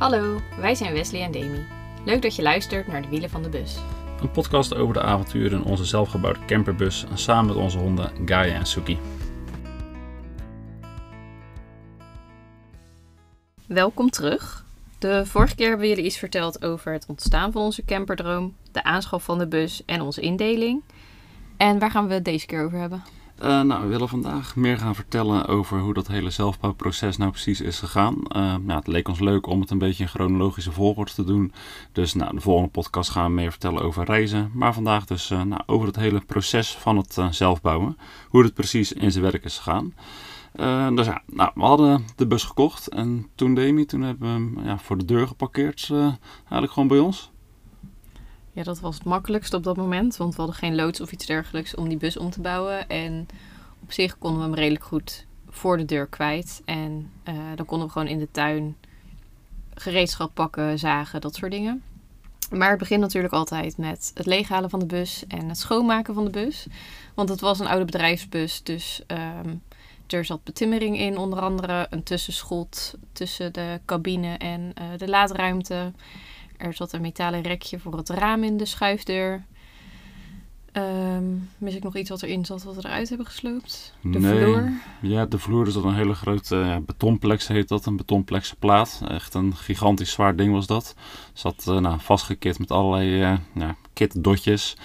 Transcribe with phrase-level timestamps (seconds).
[0.00, 1.66] Hallo, wij zijn Wesley en Demi.
[2.04, 3.78] Leuk dat je luistert naar de wielen van de bus.
[4.20, 8.66] Een podcast over de avonturen in onze zelfgebouwde camperbus samen met onze honden Gaia en
[8.66, 8.98] Suki.
[13.66, 14.64] Welkom terug.
[14.98, 18.82] De vorige keer hebben we jullie iets verteld over het ontstaan van onze camperdroom, de
[18.82, 20.82] aanschaf van de bus en onze indeling.
[21.56, 23.02] En waar gaan we het deze keer over hebben?
[23.42, 27.60] Uh, nou, we willen vandaag meer gaan vertellen over hoe dat hele zelfbouwproces nou precies
[27.60, 28.14] is gegaan.
[28.14, 31.52] Uh, nou, het leek ons leuk om het een beetje in chronologische volgorde te doen.
[31.92, 34.50] Dus nou, de volgende podcast gaan we meer vertellen over reizen.
[34.54, 37.96] Maar vandaag dus uh, nou, over het hele proces van het zelfbouwen.
[38.28, 39.94] Hoe het precies in zijn werk is gegaan.
[40.96, 42.88] dus ja, nou, we hadden de bus gekocht.
[42.88, 45.88] En toen Demi, toen hebben we hem ja, voor de deur geparkeerd.
[45.90, 47.30] eigenlijk gewoon bij ons.
[48.60, 51.26] Ja, dat was het makkelijkst op dat moment, want we hadden geen loods of iets
[51.26, 52.88] dergelijks om die bus om te bouwen.
[52.88, 53.26] En
[53.82, 56.62] op zich konden we hem redelijk goed voor de deur kwijt.
[56.64, 58.76] En uh, dan konden we gewoon in de tuin
[59.74, 61.82] gereedschap pakken, zagen, dat soort dingen.
[62.50, 66.24] Maar het begint natuurlijk altijd met het leeghalen van de bus en het schoonmaken van
[66.24, 66.66] de bus.
[67.14, 69.02] Want het was een oude bedrijfsbus, dus
[69.44, 69.62] um,
[70.06, 75.92] er zat betimmering in, onder andere een tussenschot tussen de cabine en uh, de laadruimte.
[76.60, 79.44] Er zat een metalen rekje voor het raam in de schuifdeur.
[80.72, 83.94] Um, mis ik nog iets wat erin zat wat we eruit hebben gesloopt?
[84.02, 84.42] De nee.
[84.42, 84.72] vloer?
[85.00, 87.86] Ja, de vloer is dat een hele grote uh, betonplex heet dat.
[87.86, 89.02] Een betonplexen plaat.
[89.08, 90.94] Echt een gigantisch zwaar ding was dat.
[91.32, 94.76] Zat uh, nou, vastgekit met allerlei uh, ja, kitdotjes.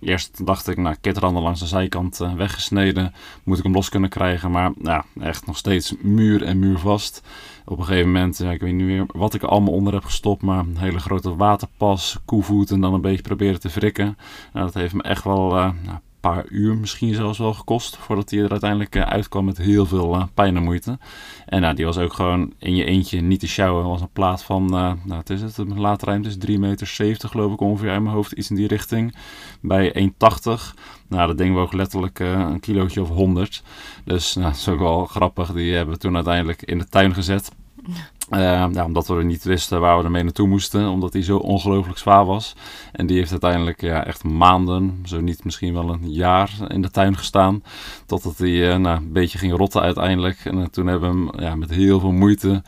[0.00, 3.12] eerst dacht ik, nou, kitranden langs de zijkant weggesneden.
[3.42, 4.50] Moet ik hem los kunnen krijgen.
[4.50, 7.22] Maar ja, echt nog steeds muur en muur vast
[7.68, 10.04] op een gegeven moment, ja, ik weet niet meer wat ik er allemaal onder heb
[10.04, 14.18] gestopt, maar een hele grote waterpas, koevoet en dan een beetje proberen te frikken.
[14.52, 17.96] Nou, dat heeft me echt wel uh, nou, paar uur misschien zelfs wel gekost.
[17.96, 20.98] Voordat hij er uiteindelijk uh, uitkwam met heel veel uh, pijn en moeite.
[21.46, 23.82] En nou, die was ook gewoon in je eentje niet te sjouwen.
[23.82, 26.86] Het was een plaat van, uh, nou wat is het, de laadruimte is 3,70 meter
[27.28, 28.32] geloof ik ongeveer in mijn hoofd.
[28.32, 29.14] Iets in die richting.
[29.60, 30.10] Bij
[30.48, 30.74] 1,80.
[31.08, 33.62] Nou, dat ding woog letterlijk een kilootje of 100.
[34.04, 35.52] Dus nou, dat is ook wel grappig.
[35.52, 37.50] Die hebben we toen uiteindelijk in de tuin gezet.
[38.30, 41.98] Uh, ja, omdat we niet wisten waar we ermee naartoe moesten, omdat hij zo ongelooflijk
[41.98, 42.54] zwaar was.
[42.92, 46.90] En die heeft uiteindelijk ja, echt maanden, zo niet misschien wel een jaar in de
[46.90, 47.62] tuin gestaan.
[48.06, 50.44] Totdat hij uh, nou, een beetje ging rotten uiteindelijk.
[50.44, 52.62] En uh, toen hebben we hem ja, met heel veel moeite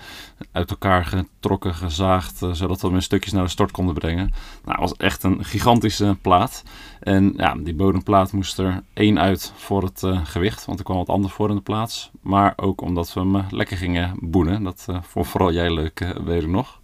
[0.52, 4.32] uit elkaar getrokken, gezaagd, zodat we hem in stukjes naar de stort konden brengen.
[4.64, 6.62] Nou, het was echt een gigantische plaat.
[7.00, 11.08] En ja, die bodemplaat moest er één uit voor het gewicht, want er kwam wat
[11.08, 12.10] anders voor in de plaats.
[12.20, 14.62] Maar ook omdat we hem lekker gingen boenen.
[14.62, 16.80] Dat voor vooral jij leuk, uh, weet nog?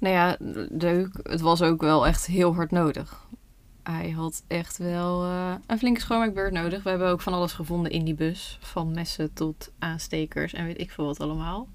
[0.00, 0.36] Nou ja,
[0.78, 1.20] leuk.
[1.22, 3.26] Het was ook wel echt heel hard nodig.
[3.82, 6.82] Hij had echt wel uh, een flinke schoonmaakbeurt nodig.
[6.82, 8.58] We hebben ook van alles gevonden in die bus.
[8.60, 11.68] Van messen tot aanstekers en weet ik veel wat allemaal.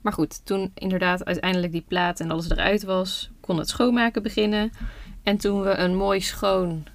[0.00, 4.72] Maar goed, toen inderdaad uiteindelijk die plaat en alles eruit was, kon het schoonmaken beginnen.
[5.22, 6.86] En toen we een mooi schoon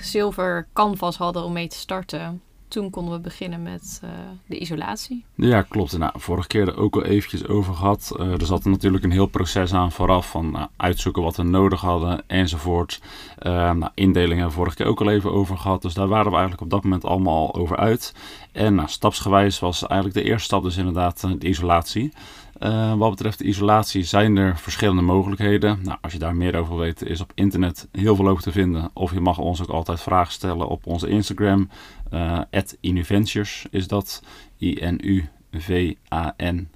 [0.00, 4.10] zilver canvas hadden om mee te starten, toen konden we beginnen met uh,
[4.46, 5.24] de isolatie.
[5.34, 5.98] Ja, klopt.
[5.98, 8.12] Nou, vorige keer er ook al eventjes over gehad.
[8.16, 11.80] Uh, er zat natuurlijk een heel proces aan vooraf van uh, uitzoeken wat we nodig
[11.80, 13.00] hadden enzovoort.
[13.42, 15.82] nou, indelingen hebben we vorige keer ook al even over gehad.
[15.82, 18.14] Dus daar waren we eigenlijk op dat moment allemaal over uit.
[18.52, 22.12] En nou, stapsgewijs was eigenlijk de eerste stap dus inderdaad de isolatie.
[22.60, 25.78] Uh, wat betreft de isolatie zijn er verschillende mogelijkheden.
[25.82, 28.52] Nou, als je daar meer over wil weten, is op internet heel veel over te
[28.52, 28.90] vinden.
[28.92, 31.70] Of je mag ons ook altijd vragen stellen op onze Instagram.
[32.12, 32.40] Uh,
[32.80, 34.22] Inuventures is dat.
[34.58, 36.68] I-N-U-V-A-N.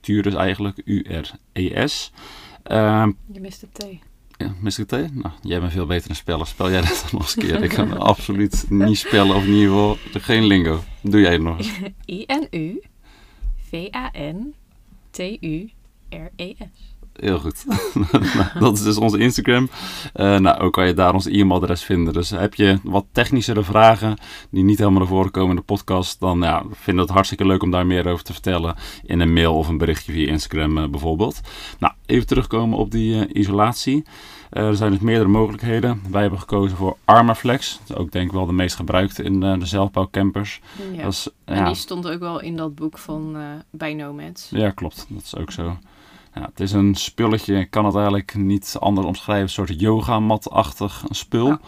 [0.00, 2.12] Tuur is eigenlijk U-R-E-S.
[2.72, 3.86] Uh, je mist de T.
[4.36, 4.92] Ja, mist ik T?
[4.92, 6.46] Nou, jij bent veel beter in spellen.
[6.46, 7.62] Spel jij dat nog eens een keer?
[7.62, 10.80] Ik kan absoluut niet spellen of in ieder geval geen lingo.
[11.00, 11.80] Doe jij het nog eens.
[12.06, 12.82] I-N-U-V-A-N
[15.14, 16.94] T-U-R-E-S.
[17.12, 17.64] Heel goed.
[18.60, 19.68] dat is dus onze Instagram.
[20.14, 22.12] Uh, nou, ook kan je daar ons e-mailadres vinden.
[22.12, 24.16] Dus heb je wat technischere vragen
[24.50, 27.46] die niet helemaal naar voren komen in de podcast, dan ja, vind ik het hartstikke
[27.46, 28.74] leuk om daar meer over te vertellen
[29.04, 31.40] in een mail of een berichtje via Instagram uh, bijvoorbeeld.
[31.78, 34.04] Nou, even terugkomen op die uh, isolatie.
[34.54, 36.02] Er zijn dus meerdere mogelijkheden.
[36.10, 37.78] Wij hebben gekozen voor Armaflex.
[37.78, 40.60] Dat is ook denk ik wel de meest gebruikte in de zelfbouwcampers.
[40.92, 41.02] Ja.
[41.02, 41.54] Dat is, ja.
[41.54, 43.36] En die stond ook wel in dat boek van
[43.70, 44.48] bij Nomads.
[44.50, 45.06] Ja, klopt.
[45.08, 45.76] Dat is ook zo.
[46.34, 51.04] Ja, het is een spulletje, ik kan het eigenlijk niet anders omschrijven, een soort yogamat-achtig
[51.08, 51.46] spul.
[51.46, 51.60] Ja.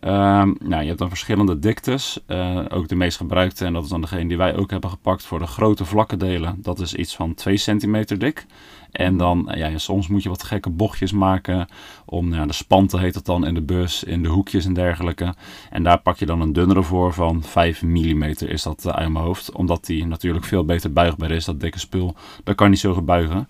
[0.00, 3.88] Um, nou, je hebt dan verschillende diktes, uh, ook de meest gebruikte, en dat is
[3.88, 6.58] dan degene die wij ook hebben gepakt voor de grote vlakke delen.
[6.62, 8.46] Dat is iets van 2 centimeter dik.
[8.90, 11.68] En dan, ja, soms moet je wat gekke bochtjes maken
[12.04, 15.34] om, ja, de spanten heet het dan in de bus, in de hoekjes en dergelijke.
[15.70, 19.12] En daar pak je dan een dunnere voor van 5 mm is dat uh, uit
[19.12, 19.52] mijn hoofd.
[19.52, 22.16] Omdat die natuurlijk veel beter buigbaar is, dat dikke spul.
[22.44, 23.48] Dat kan niet zo gebuigen.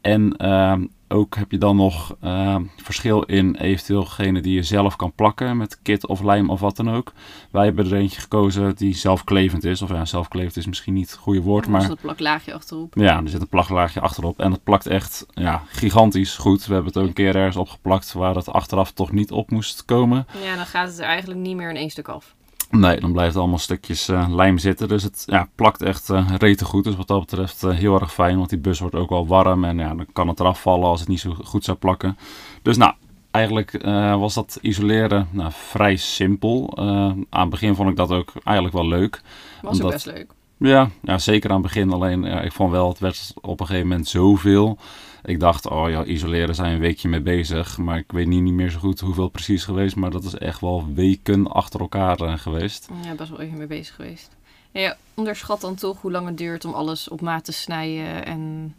[0.00, 4.96] En ehm, ook heb je dan nog ehm, verschil in eventueel degene die je zelf
[4.96, 7.12] kan plakken met kit of lijm of wat dan ook.
[7.50, 9.82] Wij hebben er eentje gekozen die zelfklevend is.
[9.82, 12.94] Of ja, zelfklevend is misschien niet het goede woord, Er maar zit een plaklaagje achterop.
[12.94, 14.40] ja, er zit een plaglaagje achterop.
[14.40, 16.66] En het plakt echt ja, gigantisch goed.
[16.66, 19.84] We hebben het ook een keer ergens opgeplakt waar het achteraf toch niet op moest
[19.84, 20.26] komen.
[20.44, 22.34] Ja, dan gaat het er eigenlijk niet meer in één stuk af.
[22.70, 24.88] Nee, dan blijft allemaal stukjes eh, lijm zitten.
[24.88, 26.84] Dus het ja, plakt echt eh rete goed.
[26.84, 28.36] Dus wat dat betreft eh, heel erg fijn.
[28.36, 29.64] Want die bus wordt ook wel warm.
[29.64, 32.18] En ja, dan kan het eraf vallen als het niet zo goed zou plakken.
[32.62, 32.94] Dus nou,
[33.30, 33.82] eigenlijk
[34.18, 36.72] was dat isoleren nou, vrij simpel.
[36.76, 39.22] Aan het begin vond ik dat ook eigenlijk wel leuk.
[39.62, 40.32] Was ook best leuk.
[40.56, 41.92] Ja, ja, zeker aan het begin.
[41.92, 44.78] Alleen, ja, ik vond wel, het werd op een gegeven moment zoveel.
[45.24, 47.78] Ik dacht, oh ja, isoleren zijn een weekje mee bezig.
[47.78, 49.96] Maar ik weet niet, niet meer zo goed hoeveel precies geweest.
[49.96, 52.88] Maar dat is echt wel weken achter elkaar eh, geweest.
[53.02, 54.36] Ja, best wel even mee bezig geweest.
[54.70, 58.24] Ja, je onderschat dan toch hoe lang het duurt om alles op maat te snijden.
[58.24, 58.74] En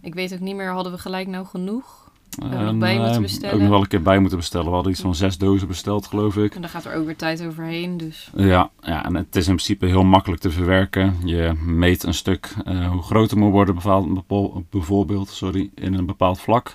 [0.00, 2.05] ik weet ook niet meer, hadden we gelijk nou genoeg?
[2.36, 3.54] Nog En, bij eh, moeten bestellen?
[3.54, 4.66] Ook nog wel een keer bij moeten bestellen.
[4.66, 6.54] We hadden iets van zes dozen besteld, geloof ik.
[6.54, 7.96] En dan gaat er ook weer tijd overheen.
[7.96, 11.16] Dus Ja, ja, en het is in principe heel makkelijk te verwerken.
[11.24, 16.40] Je meet een stuk eh, hoe groot het moet worden, bijvoorbeeld sorry, in een bepaald
[16.40, 16.74] vlak.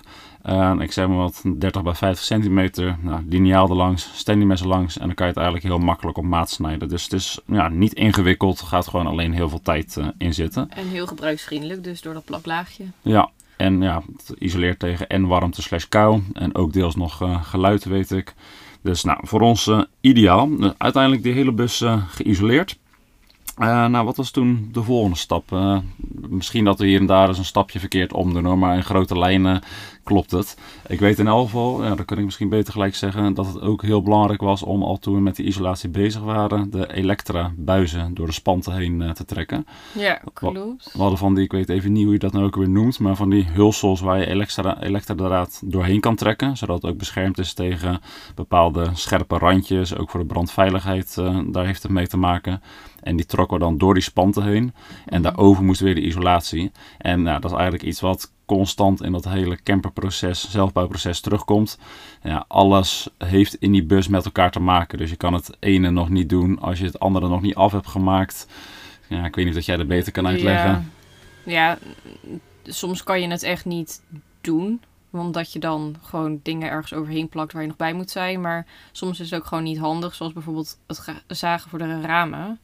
[0.78, 4.98] Ik zeg maar wat, 30 bij 50 centimeter, nou, lineaal erlangs, standymes langs.
[4.98, 6.88] En dan kan je het eigenlijk heel makkelijk op maat snijden.
[6.88, 10.34] Dus het is ja, niet ingewikkeld, er gaat gewoon alleen heel veel tijd eh, in
[10.34, 10.70] zitten.
[10.70, 12.84] en heel gebruiksvriendelijk, dus door dat plaklaagje.
[13.02, 16.22] Ja, en ja, het isoleert tegen en warmte slash kou.
[16.32, 18.34] En ook deels nog eh, geluid, weet ik.
[18.82, 20.48] Dus nou, voor ons eh, ideaal.
[20.48, 22.78] Uh, uiteindelijk die hele bus eh, geïsoleerd.
[23.56, 25.52] Eh, nou, wat was toen de volgende stap?
[25.52, 25.78] Eh,
[26.28, 29.18] misschien dat we hier en daar eens een stapje verkeerd omdoen hoor, maar in grote
[29.18, 29.62] lijnen
[30.02, 30.56] klopt het.
[30.86, 33.60] Ik weet in elk geval, ja, dat kan ik misschien beter gelijk zeggen, dat het
[33.60, 37.52] ook heel belangrijk was om al toen we met die isolatie bezig waren, de elektra
[37.56, 39.66] buizen door de spanten heen eh, te trekken.
[39.92, 40.92] Ja, klopt.
[40.92, 42.98] We hadden van die, ik weet even niet hoe je dat nou ook weer noemt,
[42.98, 47.38] maar van die hulsels waar je elektra, elektradraad doorheen kan trekken, zodat het ook beschermd
[47.38, 48.00] is tegen
[48.34, 52.62] bepaalde scherpe randjes, ook voor de brandveiligheid, eh, daar heeft het mee te maken.
[53.02, 54.74] En die trokken we dan door die spanten heen
[55.06, 56.72] en daarover moest weer de isolatie.
[56.98, 61.78] En nou, dat is eigenlijk iets wat constant in dat hele camperproces, zelfbouwproces terugkomt.
[62.22, 65.90] Ja, alles heeft in die bus met elkaar te maken, dus je kan het ene
[65.90, 68.46] nog niet doen als je het andere nog niet af hebt gemaakt.
[69.08, 70.70] Ja, ik weet niet of jij dat beter kan uitleggen.
[70.70, 70.82] Ja,
[71.44, 71.78] ja,
[72.64, 74.02] soms kan je het echt niet
[74.40, 74.80] doen.
[75.10, 78.40] Omdat je dan gewoon dingen ergens overheen plakt waar je nog bij moet zijn.
[78.40, 80.14] Maar soms is het ook gewoon niet handig.
[80.14, 82.60] Zoals bijvoorbeeld het zagen voor de ramen.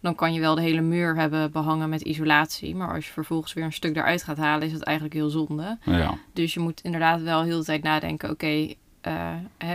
[0.00, 2.76] Dan kan je wel de hele muur hebben behangen met isolatie.
[2.76, 5.78] Maar als je vervolgens weer een stuk eruit gaat halen, is het eigenlijk heel zonde.
[5.84, 9.32] Ja, Dus je moet inderdaad wel heel de tijd nadenken: oké, eh,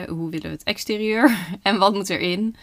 [0.07, 2.55] hoe willen we het exterieur en wat moet erin?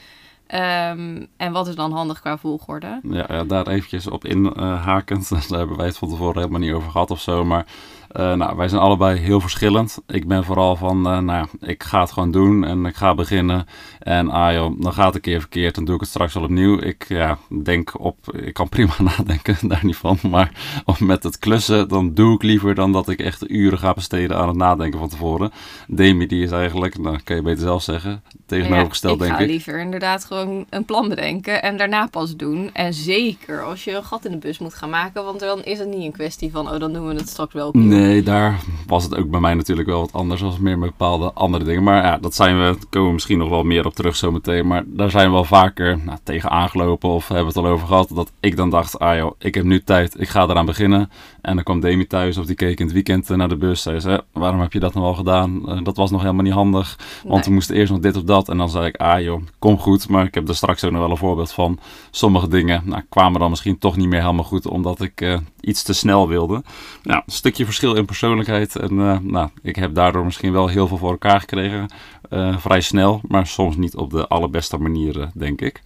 [0.46, 3.00] Ehm, en wat is dan handig qua volgorde?
[3.02, 5.28] ja, ja, daar eventjes op inhakend.
[5.48, 7.44] Daar hebben wij het van tevoren helemaal niet over gehad of zo.
[7.44, 7.66] Maar
[8.10, 9.98] eh, nou, wij zijn allebei heel verschillend.
[10.06, 13.66] Ik ben vooral van, eh, nou ik ga het gewoon doen en ik ga beginnen.
[13.98, 16.42] En ah joh, dan gaat het een keer verkeerd, dan doe ik het straks wel
[16.42, 16.80] opnieuw.
[16.80, 20.18] Ik ja, denk op, ik kan prima nadenken, daar niet van.
[20.30, 20.52] Maar
[20.98, 24.48] met het klussen, dan doe ik liever dan dat ik echt uren ga besteden aan
[24.48, 25.50] het nadenken van tevoren.
[25.88, 29.44] Demi die is eigenlijk, nou kan je beter zelf zeggen, tegenovergesteld Ja, ik denk ga
[29.44, 29.50] ik.
[29.50, 32.70] liever inderdaad gewoon een plan bedenken en daarna pas doen.
[32.72, 35.78] En zeker als je een gat in de bus moet gaan maken, want dan is
[35.78, 37.84] het niet een kwestie van, oh dan doen we het straks wel opnieuw.
[37.84, 40.42] Nee, daar was het ook bij mij natuurlijk wel wat anders.
[40.42, 41.82] als meer met bepaalde andere dingen.
[41.82, 44.66] Maar ja, dat zijn we, daar komen we misschien nog wel meer op terug zometeen.
[44.66, 48.08] Maar daar zijn we wel vaker nou, tegen aangelopen of hebben het al over gehad.
[48.14, 51.10] Dat ik dan dacht, ah joh, ik heb nu tijd, ik ga eraan beginnen.
[51.40, 53.82] En dan kwam Demi thuis of die keek in het weekend eh, naar de bus.
[53.82, 55.68] Zei ze, "Hè, waarom heb je dat nou al gedaan?
[55.68, 56.98] Eh, dat was nog helemaal niet handig.
[57.22, 57.44] Want Nee.
[57.44, 58.48] we moesten eerst nog dit of dat.
[58.48, 60.08] En dan zei ik, ah joh, kom goed.
[60.08, 61.78] Maar ik heb er straks ook nog wel een voorbeeld van.
[62.10, 64.66] Sommige dingen nou, kwamen dan misschien toch niet meer helemaal goed.
[64.66, 66.62] Omdat ik eh, iets te snel wilde.
[67.02, 68.76] Ja, een stukje verschil in persoonlijkheid.
[68.76, 71.88] En eh, nou, ik heb daardoor misschien wel heel veel voor elkaar gekregen.
[72.28, 75.82] Eh, vrij snel, maar soms niet op de allerbeste manier, eh, denk ik.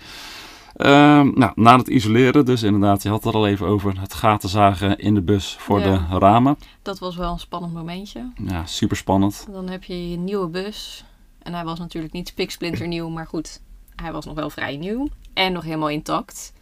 [0.77, 4.15] Ehm, nou, na het isoleren, dus inderdaad, je had het er al even over het
[4.15, 5.85] gaten zagen in de bus voor Ja.
[6.11, 6.59] de ramen.
[6.83, 8.31] Dat was wel een spannend momentje.
[8.47, 9.47] Ja, super spannend.
[9.51, 11.05] Dan heb je je nieuwe bus.
[11.43, 13.61] En hij was natuurlijk niet spiksplinter nieuw, maar goed,
[13.97, 15.09] hij was nog wel vrij nieuw.
[15.35, 16.53] En nog helemaal intact.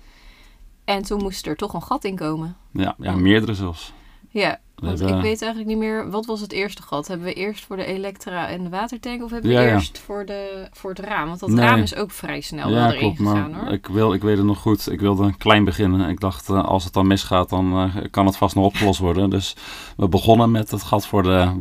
[0.85, 2.57] En toen moest er toch een gat in komen.
[2.73, 3.93] Ja, ja meerdere zelfs.
[4.33, 7.09] Ja, want ik weet eigenlijk niet meer, wat was het eerste gat?
[7.09, 9.73] Hebben we eerst voor de elektra en de watertank of hebben we Ja, ja.
[9.75, 11.29] eerst voor, de, voor het raam?
[11.29, 11.65] Want dat Nee.
[11.65, 13.17] raam is ook vrij snel wel ja, erin klopt.
[13.17, 13.73] gegaan Maar hoor.
[13.73, 14.91] ik, wil, ik weet het nog goed.
[14.91, 16.09] Ik wilde klein beginnen.
[16.09, 19.31] Ik dacht, eh, als het dan misgaat, dan eh, kan het vast nog opgelost worden.
[19.31, 19.57] Dus
[19.97, 21.53] we begonnen met het gat voor de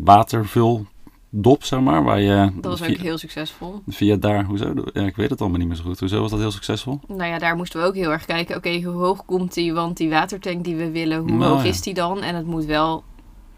[1.31, 2.03] watervuldop, zeg maar.
[2.03, 3.81] Waar je Dat was via, ook heel succesvol.
[3.87, 4.73] via daar, hoezo?
[4.93, 5.99] Ja, ik weet het allemaal niet meer zo goed.
[5.99, 6.99] Hoezo was dat heel succesvol?
[7.07, 8.55] Nou ja, daar moesten we ook heel erg kijken.
[8.55, 9.73] Oké, hoe hoog komt die?
[9.73, 11.69] Want die watertank die we willen, hoe Nou hoog ja.
[11.69, 12.21] is die dan?
[12.21, 13.03] En het moet wel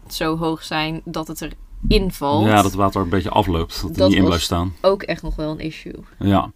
[0.08, 1.48] zo hoog zijn dat het
[1.88, 2.46] erin valt.
[2.46, 3.74] Ja, dat het water een beetje afloopt.
[3.74, 4.74] Dat het Dat niet in blijft staan.
[4.80, 5.98] Ook echt nog wel een issue.
[6.18, 6.52] Ja.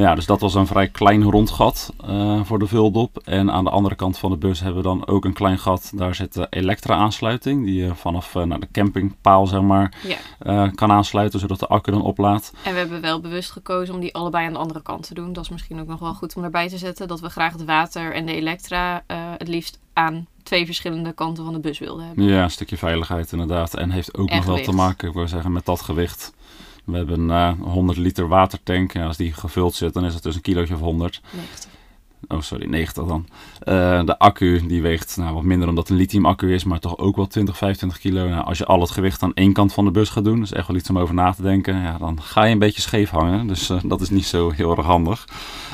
[0.00, 3.18] Ja, dus dat was een vrij klein rond gat eh, voor de vuldop.
[3.24, 5.92] En aan de andere kant van de bus hebben we dan ook een klein gat.
[5.94, 7.64] Daar zit de elektra-aansluiting.
[7.64, 10.16] Die je vanaf eh, naar de campingpaal zeg maar, Ja.
[10.38, 11.40] eh, kan aansluiten.
[11.40, 12.52] Zodat de accu dan oplaadt.
[12.62, 15.32] En we hebben wel bewust gekozen om die allebei aan de andere kant te doen.
[15.32, 17.08] Dat is misschien ook nog wel goed om erbij te zetten.
[17.08, 19.02] Dat we graag het water en de elektra
[19.38, 22.24] het liefst aan twee verschillende kanten van de bus wilden hebben.
[22.24, 23.74] Ja, een stukje veiligheid inderdaad.
[23.74, 26.34] En heeft ook En nog wel te maken, ik wil zeggen, met dat gewicht.
[26.86, 28.92] We hebben een eh, 100 liter watertank.
[28.92, 31.20] Ja, als die gevuld zit, dan is het dus een kilootje of 100.
[31.32, 31.70] 90.
[32.28, 33.26] Oh, sorry, 90 dan.
[33.58, 36.78] Eh, de accu die weegt nou, wat minder omdat het een lithium accu is, maar
[36.78, 38.28] toch ook wel 20, 25 kilo.
[38.28, 40.44] Nou, als je al het gewicht aan één kant van de bus gaat doen, dat
[40.44, 42.80] is echt wel iets om over na te denken, ja, dan ga je een beetje
[42.80, 43.46] scheef hangen.
[43.46, 45.28] Dus eh, dat is niet zo heel erg handig.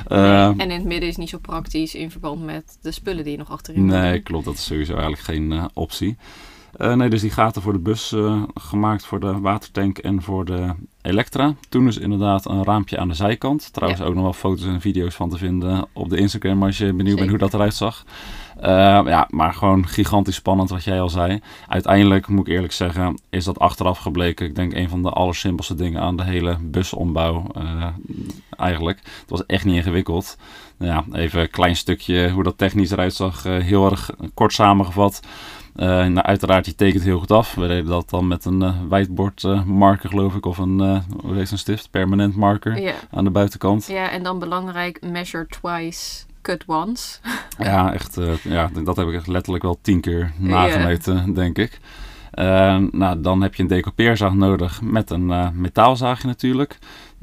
[0.08, 3.38] En in het midden is niet zo praktisch in verband met de spullen die je
[3.38, 4.44] nog achterin moet Nee, klopt.
[4.44, 6.16] Dat is sowieso eigenlijk geen optie.
[6.78, 8.14] Nee, dus die gaten voor de bus
[8.54, 11.54] gemaakt voor de watertank en voor de Elektra.
[11.68, 13.72] Toen is inderdaad een raampje aan de zijkant.
[13.72, 14.06] Trouwens Ja.
[14.08, 17.16] ook nog wel foto's en video's van te vinden op de Instagram als je benieuwd
[17.16, 18.04] bent hoe dat eruit zag.
[18.60, 18.70] Eh,
[19.04, 21.40] ja, maar gewoon gigantisch spannend wat jij al zei.
[21.68, 24.46] Uiteindelijk moet ik eerlijk zeggen, is dat achteraf gebleken.
[24.46, 27.86] Ik denk een van de allersimpelste dingen aan de hele busombouw eh,
[28.56, 28.98] eigenlijk.
[29.20, 30.36] Het was echt niet ingewikkeld.
[30.78, 33.44] Nou ja, even een klein stukje hoe dat technisch eruit zag.
[33.44, 35.20] eh, heel erg kort samengevat.
[35.76, 37.54] Eh, nou, uiteraard, je tekent heel goed af.
[37.54, 40.46] We deden dat dan met een eh whiteboard eh, marker, geloof ik.
[40.46, 41.90] Of een, hoe heet zo'n stift?
[41.90, 43.86] Permanent marker aan de buitenkant.
[43.86, 47.18] ja, en dan belangrijk, measure twice, cut once.
[47.58, 48.18] Ja, echt.
[48.42, 51.80] ja, dat heb ik echt letterlijk wel tien keer nagemeten, denk ik.
[52.90, 56.78] Nou, dan heb je een decoupeerzaag nodig met een metaalzaagje natuurlijk.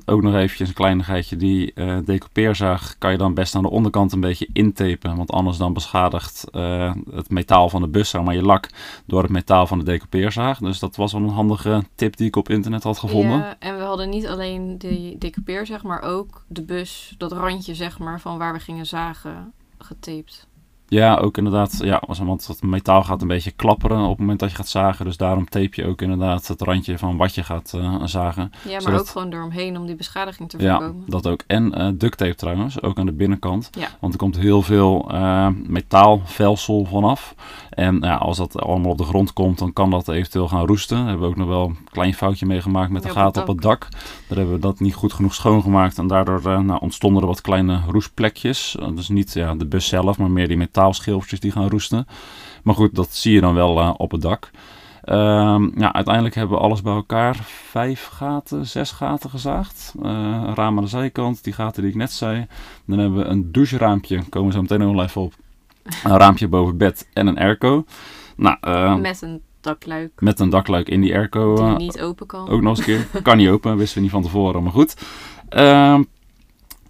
[0.05, 1.35] Ook nog eventjes een kleinigheidje.
[1.35, 5.15] Die eh decoupeerzaag kan je dan best aan de onderkant een beetje intapen.
[5.15, 8.69] Want anders dan beschadigt eh, het metaal van de bus, maar je lak,
[9.05, 10.57] door het metaal van de decoupeerzaag.
[10.59, 13.37] Dus dat was wel een handige tip die ik op internet had gevonden.
[13.37, 17.75] Ja, en we hadden niet alleen de decoupeer, zeg maar, ook de bus, dat randje,
[17.75, 20.47] zeg maar, van waar we gingen zagen, getaped.
[20.89, 21.77] Ja, ook inderdaad.
[21.83, 24.67] Ja, als- want het metaal gaat een beetje klapperen op het moment dat je gaat
[24.67, 25.05] zagen.
[25.05, 28.51] Dus daarom tape je ook inderdaad het randje van wat je gaat eh, zagen.
[28.65, 31.03] Ja, maar Zodat- ook gewoon eromheen om die beschadiging te Ja, voorkomen.
[31.07, 31.43] dat ook.
[31.47, 33.69] En eh duct tape trouwens, ook aan de binnenkant.
[33.71, 33.87] Ja.
[33.99, 37.35] Want er komt heel veel eh metaalvelsel vanaf.
[37.69, 40.97] En ja, als dat allemaal op de grond komt, dan kan dat eventueel gaan roesten.
[40.97, 43.47] Daar hebben we ook nog wel een klein foutje meegemaakt met de Ja, gaten op
[43.47, 43.87] het dak.
[44.27, 45.97] Daar hebben we dat niet goed genoeg schoongemaakt.
[45.97, 48.75] En daardoor nou, ontstonden er wat kleine roestplekjes.
[48.95, 52.07] Dus niet ja, de bus zelf, maar meer die metaalschilfertjes die gaan roesten.
[52.63, 54.49] Maar goed, dat zie je dan wel eh, op het dak.
[55.03, 57.35] Ehm, ja, uiteindelijk hebben we alles bij elkaar.
[57.69, 59.93] Vijf gaten, zes gaten gezaagd.
[60.01, 62.47] Een raam aan de zijkant, die gaten die ik net zei.
[62.85, 65.33] Dan hebben we een doucheraampje, komen we zo meteen nog even op.
[66.03, 67.85] Een raampje boven bed en een airco.
[68.35, 71.55] Nou, eh, met, Met een dakluik een dakluik in die airco.
[71.55, 72.49] die eh, niet open kan.
[72.49, 73.21] ook nog eens een keer.
[73.21, 74.95] Kan niet open, wisten we niet van tevoren, maar goed.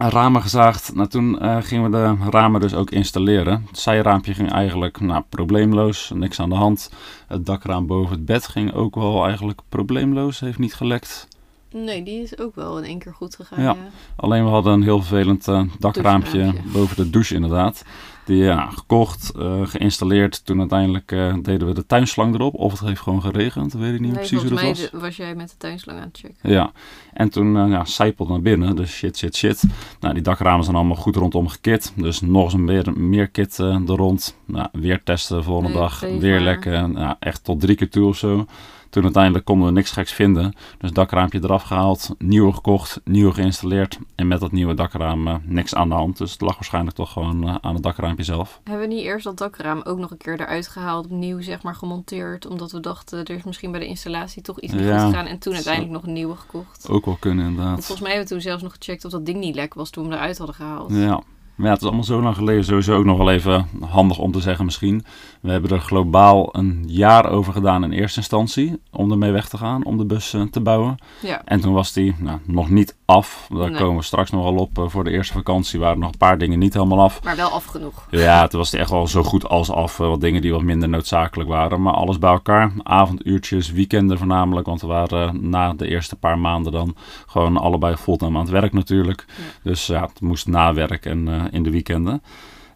[0.02, 0.96] Ramen gezaagd.
[0.96, 3.66] Nou, toen eh, gingen we de ramen dus ook installeren.
[3.68, 6.92] Het zijraampje ging eigenlijk nou, probleemloos, niks aan de hand.
[7.28, 11.28] Het dakraam boven het bed ging ook wel eigenlijk probleemloos, heeft niet gelekt.
[11.72, 13.62] Nee, die is ook wel in één keer goed gegaan.
[13.62, 13.70] Ja.
[13.70, 13.78] Ja.
[14.16, 17.84] Alleen we hadden een heel vervelend eh, dakraampje boven de douche inderdaad.
[18.30, 20.46] Die ja, gekocht, eh, geïnstalleerd.
[20.46, 22.54] Toen uiteindelijk eh, deden we de tuinslang erop.
[22.54, 24.90] Of het heeft gewoon geregend, weet ik niet Nee, precies hoe dat was.
[24.92, 26.50] was jij met de tuinslang aan het checken.
[26.52, 26.72] Ja,
[27.14, 29.64] en toen uh, ja, zijpelde naar binnen, dus shit, shit, shit.
[30.00, 31.94] Nou, die dakramen zijn allemaal goed rondom gekit.
[31.96, 34.38] Dus nog eens een meer, meer kit er rond.
[34.46, 36.42] Nou, weer testen de volgende Nee, dag, weer maar.
[36.42, 36.92] lekken.
[36.92, 38.46] Nou, echt tot drie keer toe of zo.
[38.90, 40.54] Toen uiteindelijk konden we niks geks vinden.
[40.78, 43.98] Dus dakraampje eraf gehaald, nieuwe gekocht, nieuwe geïnstalleerd.
[44.16, 46.18] En met dat nieuwe dakraam eh, niks aan de hand.
[46.18, 48.60] Dus het lag waarschijnlijk toch gewoon eh, aan het dakraampje zelf.
[48.64, 51.76] Hebben we niet eerst dat dakraam ook nog een keer eruit gehaald, opnieuw zeg maar
[51.76, 55.10] gemonteerd, omdat we dachten er is misschien bij de installatie toch iets niet Ja, goed
[55.10, 56.90] gegaan en toen uiteindelijk nog een nieuwe gekocht.
[56.90, 57.74] Ook wel kunnen inderdaad.
[57.74, 60.04] volgens mij hebben we toen zelfs nog gecheckt of dat ding niet lek was toen
[60.04, 60.92] we hem eruit hadden gehaald.
[60.94, 61.22] Ja.
[61.60, 62.64] Maar ja, het is allemaal zo lang geleden.
[62.64, 65.06] Sowieso ook nog wel even handig om te zeggen misschien.
[65.42, 68.80] We hebben er globaal een jaar over gedaan in eerste instantie.
[68.92, 70.96] Om ermee weg te gaan, om de bus eh, te bouwen.
[71.22, 71.42] Ja.
[71.46, 73.48] En toen was die nou, nog niet af.
[73.54, 73.80] Daar Nee.
[73.80, 74.78] komen we straks nog wel op.
[74.78, 77.24] Eh, voor de eerste vakantie waren nog een paar dingen niet helemaal af.
[77.24, 78.08] Maar wel af genoeg.
[78.12, 80.00] Ja, toen was die echt wel zo goed als af.
[80.00, 81.82] Eh, Wat dingen die wat minder noodzakelijk waren.
[81.82, 82.72] Maar alles bij elkaar.
[82.84, 84.68] Avonduurtjes, weekenden voornamelijk.
[84.68, 86.96] Want we waren na de eerste paar maanden dan
[87.28, 89.26] gewoon allebei fulltime aan het werk natuurlijk.
[89.28, 89.44] Ja.
[89.64, 92.22] Dus ja, het moest na werk en in de weekenden.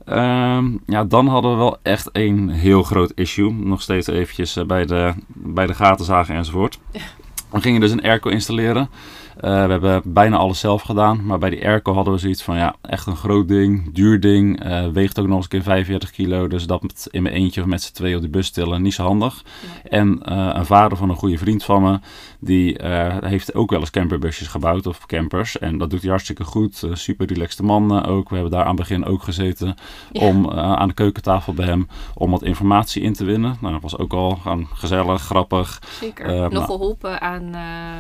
[0.06, 3.54] Ehm, ja, dan hadden we wel echt een heel groot issue.
[3.54, 6.80] Nog steeds eventjes eh, bij de, bij de gatenzagen enzovoort.
[7.50, 8.90] We gingen dus een airco installeren.
[9.44, 11.26] We hebben bijna alles zelf gedaan.
[11.26, 14.64] Maar bij die airco hadden we zoiets van, ja, echt een groot ding, duur ding.
[14.94, 16.48] weegt ook nog eens een keer 45 kilo.
[16.48, 18.94] Dus dat met, in mijn eentje of met z'n twee op die bus tillen, niet
[18.94, 19.44] zo handig.
[19.90, 20.20] En
[20.58, 22.00] een vader van een goede vriend van me,
[22.40, 22.80] die
[23.20, 25.60] heeft ook wel eens camperbusjes gebouwd of campers.
[25.60, 26.84] En dat doet hij hartstikke goed.
[26.94, 28.30] super relaxte man ook.
[28.30, 29.76] We hebben daar aan het begin ook gezeten
[30.12, 33.58] om aan de keukentafel bij hem om wat informatie in te winnen.
[33.62, 34.40] Nou, dat was ook al
[34.74, 35.82] gezellig, grappig.
[36.00, 36.52] Zeker.
[36.52, 37.52] Nog geholpen aan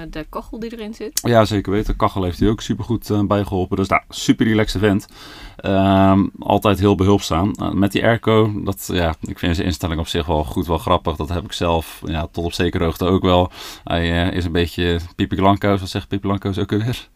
[0.09, 1.31] de kachel die erin zit.
[1.33, 1.95] Ja, zeker weten.
[1.95, 3.77] Kachel heeft hij ook super goed uh, bij geholpen.
[3.77, 5.07] Dus nou, super relaxed vent.
[5.57, 7.55] Ehm, altijd heel behulpzaam.
[7.73, 11.15] met die airco, dat, ja, ik vind zijn instelling op zich wel goed, wel grappig.
[11.15, 13.51] Dat heb ik zelf ja, tot op zekere hoogte ook wel.
[13.83, 15.41] Hij is een beetje Pipi.
[15.41, 17.09] Wat zegt Pipi ook alweer?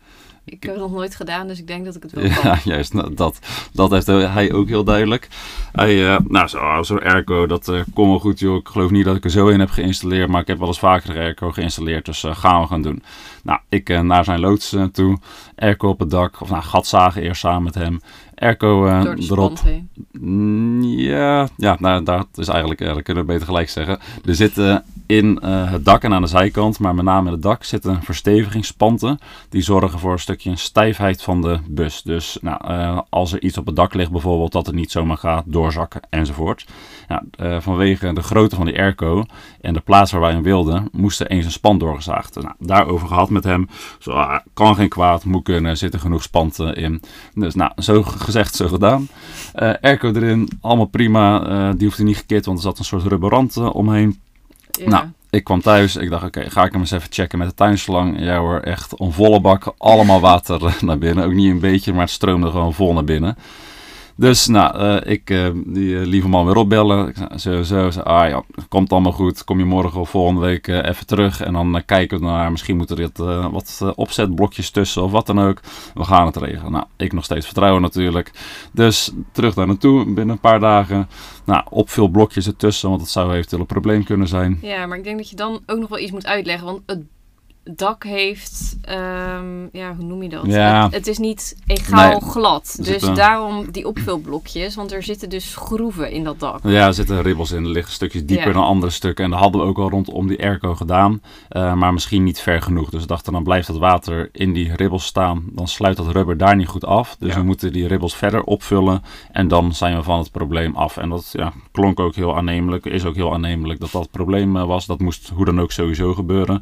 [0.50, 2.44] Ik heb het nog nooit gedaan, dus ik denk dat ik het wel kan.
[2.44, 2.94] Ja, juist.
[2.94, 3.40] Nou, dat,
[3.74, 5.28] dat heeft hij ook heel duidelijk.
[5.72, 8.56] Hij, uh, nou, zo'n zo airco, dat uh, komt wel goed, joh.
[8.56, 10.80] Ik geloof niet dat ik er zo in heb geïnstalleerd, maar ik heb wel eens
[10.80, 13.04] vaker de airco geïnstalleerd, dus uh, gaan we gaan doen.
[13.44, 15.18] Nou, ik naar zijn loods toe,
[15.56, 18.02] airco op het dak, of nou, gat zagen eerst samen met hem.
[18.36, 19.60] Airco uh, erop.
[20.12, 24.00] Mm, ja, ja nou, dat is eigenlijk, dat kunnen we beter gelijk zeggen.
[24.26, 27.42] Er zitten in uh, het dak en aan de zijkant, maar met name in het
[27.42, 29.20] dak, zitten verstevigingsspanten.
[29.50, 32.02] Die zorgen voor een stukje stijfheid van de bus.
[32.02, 35.18] Dus nou, uh, als er iets op het dak ligt bijvoorbeeld, dat het niet zomaar
[35.18, 36.66] gaat doorzakken enzovoort.
[37.08, 39.24] Nou, vanwege de grootte van die airco
[39.62, 42.36] en de plaats waar wij hem wilden, moest er eens een span doorgezaagd.
[42.36, 43.70] Nou, daarover gehad met hem.
[44.00, 47.02] Zo, ah, kan geen kwaad, moet kunnen, zitten genoeg spanten in.
[47.34, 49.08] Dus nou, zo gezegd, zo gedaan.
[49.82, 51.74] Airco erin, allemaal prima.
[51.74, 54.20] Die hoefde niet gekit, want er zat een soort rubberrand omheen.
[54.86, 55.96] Nou, ik kwam thuis.
[55.96, 58.20] Ik dacht, oké, ga ik hem eens even checken met de tuinslang.
[58.20, 59.74] Ja hoor, echt een volle bak.
[59.78, 61.26] Allemaal water naar binnen.
[61.26, 63.38] Ook niet een beetje, maar het stroomde gewoon vol naar binnen.
[64.18, 67.14] Dus nou, uh, ik uh, die uh, lieve man weer opbellen.
[67.36, 69.44] Zo, zo, ah ja, komt allemaal goed.
[69.44, 71.42] Kom je morgen of volgende week even terug.
[71.42, 75.60] En dan kijken we naar, misschien moeten er wat opzetblokjes tussen of wat dan ook.
[75.94, 76.72] We gaan het regelen.
[76.72, 78.32] Nou, ik nog steeds vertrouwen natuurlijk.
[78.72, 81.08] Dus terug daar naartoe binnen een paar dagen.
[81.46, 84.58] Nou, op veel blokjes ertussen, want dat zou eventueel een probleem kunnen zijn.
[84.62, 86.66] Ja, maar ik denk dat je dan ook nog wel iets moet uitleggen.
[86.66, 87.04] Want het
[87.76, 90.46] dak heeft, um, ja, hoe noem je dat?
[90.46, 90.84] Ja.
[90.84, 92.80] Het, het, is niet egaal glad.
[92.82, 96.60] Dus daarom die opvulblokjes, want er zitten dus schroeven in dat dak.
[96.64, 97.64] Ja, er zitten ribbels in.
[97.64, 99.26] Er liggen stukjes dieper dan andere stukken.
[99.26, 101.22] En dat hadden we ook al rondom die airco gedaan.
[101.50, 102.90] Uh, maar misschien niet ver genoeg.
[102.90, 105.44] Dus we dachten, dan blijft het water in die ribbels staan.
[105.52, 107.16] Dan sluit dat rubber daar niet goed af.
[107.20, 109.04] Dus we moeten die ribbels verder opvullen.
[109.32, 110.98] En dan zijn we van het probleem af.
[110.98, 112.86] En dat ja, klonk ook heel aannemelijk.
[112.86, 114.86] Is ook heel aannemelijk dat dat probleem uh, was.
[114.86, 116.62] Dat moest hoe dan ook sowieso gebeuren.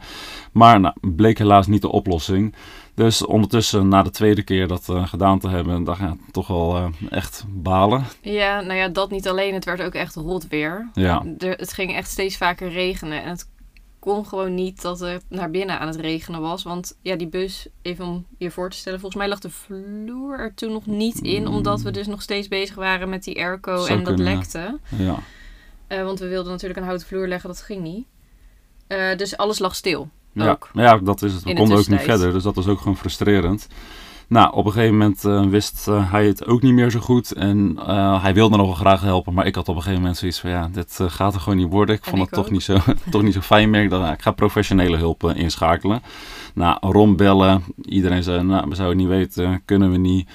[0.51, 2.55] Maar nou, bleek helaas niet de oplossing.
[2.95, 6.47] Dus ondertussen, na de tweede keer dat uh, gedaan te hebben, dacht ik ja, toch
[6.47, 8.03] wel uh, echt balen.
[8.21, 9.53] Ja, nou ja, dat niet alleen.
[9.53, 10.89] Het werd ook echt rot weer.
[10.93, 11.23] Ja.
[11.39, 13.23] het ging echt steeds vaker regenen.
[13.23, 13.49] En het
[13.99, 16.63] kon gewoon niet dat het naar binnen aan het regenen was.
[16.63, 20.39] Want ja, die bus, even om je voor te stellen, volgens mij lag de vloer
[20.39, 21.47] er toen nog niet in.
[21.47, 24.79] Omdat we dus nog steeds bezig waren met die airco en dat lekte.
[24.97, 25.19] Ja.
[25.89, 28.05] Uh, want we wilden natuurlijk een houten vloer leggen, dat ging niet.
[29.17, 30.09] dus alles lag stil.
[30.43, 31.43] Ja, ja, dat is het.
[31.43, 33.67] We konden ook niet verder, dus dat was ook gewoon frustrerend.
[34.27, 37.31] Nou, op een gegeven moment uh, wist uh, hij het ook niet meer zo goed.
[37.31, 39.33] En uh, hij wilde nog wel graag helpen.
[39.33, 40.49] Maar ik had op een gegeven moment zoiets van...
[40.49, 41.95] Ja, dit gaat er gewoon niet worden.
[41.95, 42.77] Ik vond het toch niet, zo,
[43.11, 43.83] toch niet zo fijn meer.
[43.83, 46.01] Ik dacht, ik ga professionele hulp inschakelen.
[46.55, 47.63] Nou, Ron bellen.
[47.81, 49.61] Iedereen zei, nou, we zouden niet weten.
[49.65, 50.29] Kunnen we niet.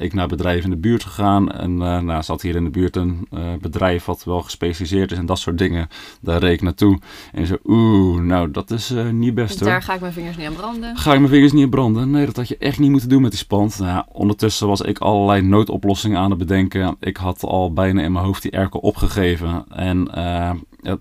[0.00, 1.52] ik naar bedrijven in de buurt gegaan.
[1.52, 3.28] En nou, zat hier in de buurt een
[3.60, 5.18] bedrijf wat wel gespecialiseerd is.
[5.18, 5.88] En dat soort dingen.
[6.20, 6.98] Daar reed ik naartoe.
[7.32, 9.68] En zo, oeh, nou, dat is niet best hoor.
[9.68, 10.96] Daar ga ik mijn vingers niet aan branden.
[10.96, 12.10] Ga ik mijn vingers niet aan branden?
[12.10, 13.78] Nee, dat had je echt niet moeten doen met die spand?
[13.78, 16.96] Nou, ondertussen was ik allerlei noodoplossingen aan het bedenken.
[17.00, 19.64] Ik had al bijna in mijn hoofd die erkel opgegeven.
[19.68, 20.50] En uh,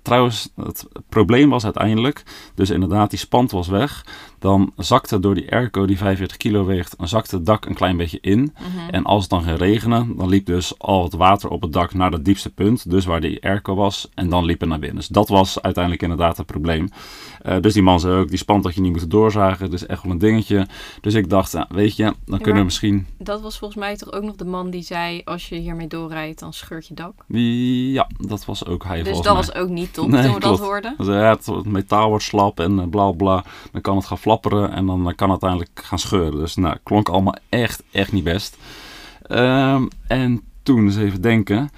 [0.01, 2.23] trouwens, het probleem was uiteindelijk,
[2.55, 4.05] dus inderdaad, die spand was weg.
[4.43, 7.97] Dan zakte door die airco die 45 kilo weegt, dan zakte het dak een klein
[7.97, 8.39] beetje in.
[8.39, 8.89] Mhm.
[8.89, 11.93] En als het dan ging regenen, dan liep dus al het water op het dak
[11.93, 14.97] naar het diepste punt, dus waar die airco was, en dan liep het naar binnen.
[14.97, 16.89] Dus dat was uiteindelijk inderdaad het probleem.
[17.45, 20.03] Uh, dus die man zei ook, die spand had je niet moeten doorzagen, dus echt
[20.03, 20.67] wel een dingetje.
[21.01, 23.07] Dus ik dacht, nou, weet je, dan kunnen we misschien...
[23.17, 26.39] Dat was volgens mij toch ook nog de man die zei, als je hiermee doorrijdt,
[26.39, 27.13] dan scheurt je dak?
[27.27, 30.59] Ja, dat was ook hij Dus dat was ook niet top nee, toen we dat
[30.59, 30.93] hoorden?
[30.97, 34.85] Dus, ja, het metaal wordt slap en uh, bla bla, dan kan het gaan en
[34.85, 36.39] dan kan het uiteindelijk gaan scheuren.
[36.39, 38.57] Dus nou, klonk allemaal echt, echt niet best.
[39.29, 41.69] Um, en toen eens even denken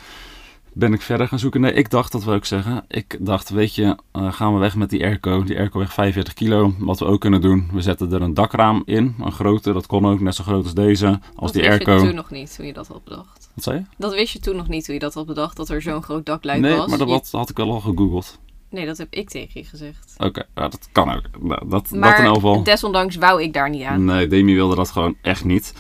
[0.76, 1.62] ben ik verder gaan zoeken.
[1.62, 2.86] Nee, ik dacht, dat wil ik zeggen.
[2.88, 5.44] Ik dacht, weet je, uh, gaan we weg met die airco.
[5.44, 6.74] Die airco weegt 45 kilo.
[6.78, 9.16] Wat we ook kunnen doen, we zetten er een dakraam in.
[9.20, 11.20] Een grote, dat kon ook, net zo groot als deze.
[11.36, 11.86] Als dat die airco.
[11.86, 13.50] Dat wist je toen nog niet, hoe je dat had bedacht.
[13.54, 13.84] Wat zei je?
[13.98, 16.26] Dat wist je toen nog niet, hoe je dat had bedacht, dat er zo'n groot
[16.26, 16.80] dakluik nee, was.
[16.80, 18.40] Nee, maar dat had, had ik wel al gegoogeld.
[18.70, 20.14] Nee, dat heb ik tegen je gezegd.
[20.18, 21.24] Oké, ja, dat kan ook.
[21.40, 24.06] Nou, dat, Maar dat in desondanks wou ik daar niet aan.
[24.06, 25.74] Nee, Demi wilde dat gewoon echt niet.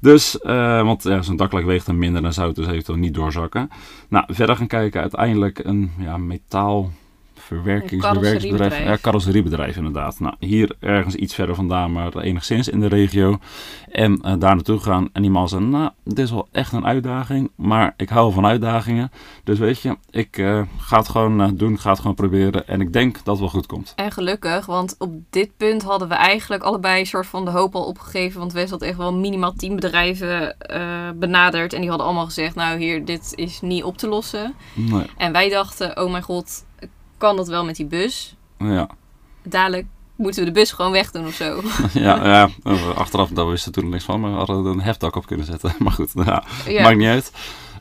[0.00, 3.14] Dus, eh, want ja, zo'n dakluik weegt dan minder, dan zou het dus eventueel niet
[3.14, 3.70] doorzakken.
[4.08, 6.90] Nou, verder gaan kijken, uiteindelijk een ja, metaal
[7.54, 8.22] verwerkingsbedrijf.
[8.22, 8.84] carrosseriebedrijf.
[8.84, 10.20] Ja, carrosseriebedrijf inderdaad.
[10.20, 13.38] Nou, hier ergens iets verder vandaan, maar enigszins in de regio.
[13.90, 15.08] En eh, daar naartoe gaan.
[15.12, 18.46] En die man zei, nou, dit is wel echt een uitdaging, maar ik hou van
[18.46, 19.10] uitdagingen.
[19.44, 22.68] Dus weet je, ik eh, ga het gewoon eh, doen, ga het gewoon proberen.
[22.68, 23.92] En ik denk dat het wel goed komt.
[23.96, 27.74] En gelukkig, want op dit punt hadden we eigenlijk allebei een soort van de hoop
[27.74, 28.38] al opgegeven.
[28.38, 31.72] Want wij hadden echt wel minimaal 10 bedrijven eh, benaderd.
[31.72, 34.54] En die hadden allemaal gezegd, nou hier, dit is niet op te lossen.
[34.74, 36.64] Nee, En wij dachten, oh mijn god,
[37.22, 38.34] kan dat wel met die bus?
[38.58, 38.88] ja.
[39.42, 41.60] Dadelijk moeten we de bus gewoon wegdoen of zo.
[42.06, 42.48] Ja, ja,
[42.94, 45.46] achteraf daar wisten we toen niks van, maar we hadden er een hefdak op kunnen
[45.46, 45.72] zetten.
[45.78, 46.42] Maar goed, ja.
[46.82, 47.32] maakt niet uit.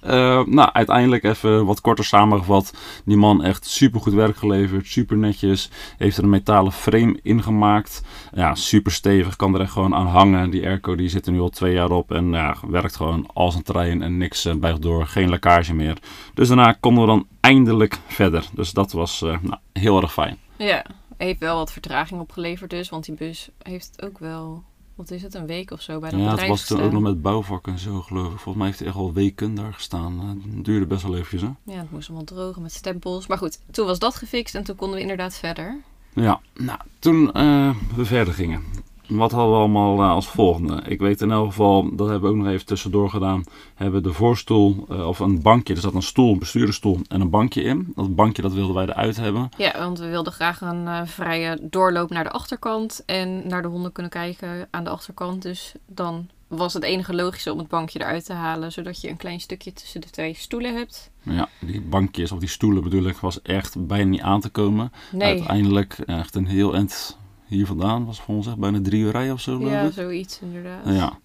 [0.02, 2.74] Eh, nou, uiteindelijk even wat korter samengevat.
[3.06, 5.70] Die man echt super goed werk geleverd, super netjes.
[5.98, 8.04] Heeft er een metalen frame ingemaakt.
[8.34, 10.50] Ja, super stevig, kan er echt gewoon aan hangen.
[10.50, 13.56] Die airco die zit er nu al twee jaar op en ja, werkt gewoon als
[13.56, 15.08] een trein en niks buigt door.
[15.08, 15.98] Geen lekkage meer.
[16.34, 18.46] Dus daarna konden we dan eindelijk verder.
[18.54, 20.38] Dus dat was eh, nou, heel erg fijn.
[20.58, 20.86] Ja,
[21.18, 22.90] heeft wel wat vertraging opgeleverd dus.
[22.90, 24.64] Want die bus heeft ook wel,
[25.02, 26.92] wat is het, een week of zo bij dat Ja, het bedrijf was toen ook
[26.92, 28.40] nog met bouwvak en zo geloof ik.
[28.40, 30.20] Volgens mij heeft hij echt al weken daar gestaan.
[30.20, 31.50] Eh, Het duurde best wel eventjes hè.
[31.64, 33.28] Ja, het moest allemaal drogen met stempels.
[33.28, 35.78] Maar goed, toen was dat gefixt en toen konden we inderdaad verder.
[36.14, 38.64] Ja, nou, toen eh, we verder gingen.
[39.12, 40.82] Wat hadden we allemaal eh, als volgende?
[40.86, 43.44] Ik weet in elk geval, dat hebben we ook nog even tussendoor gedaan.
[43.76, 47.30] Hebben de voorstoel, eh, of een bankje, er zat een stoel, een bestuurdersstoel en een
[47.30, 47.92] bankje in.
[47.96, 49.50] Dat bankje dat wilden wij eruit hebben.
[49.58, 53.68] Ja, want we wilden graag een eh, vrije doorloop naar de achterkant en naar de
[53.68, 55.42] honden kunnen kijken aan de achterkant.
[55.42, 59.18] Dus dan was het enige logische om het bankje eruit te halen, zodat je een
[59.18, 61.12] klein stukje tussen de twee stoelen hebt.
[61.22, 64.92] Ja, die bankjes of die stoelen bedoel ik, was echt bijna niet aan te komen.
[65.12, 67.20] Nee, Uiteindelijk echt een heel eind
[67.56, 68.06] hier vandaan.
[68.06, 70.86] Was voor ons echt bijna drie uur rijden of zo ja, zoiets inderdaad.
[70.86, 71.20] Ja.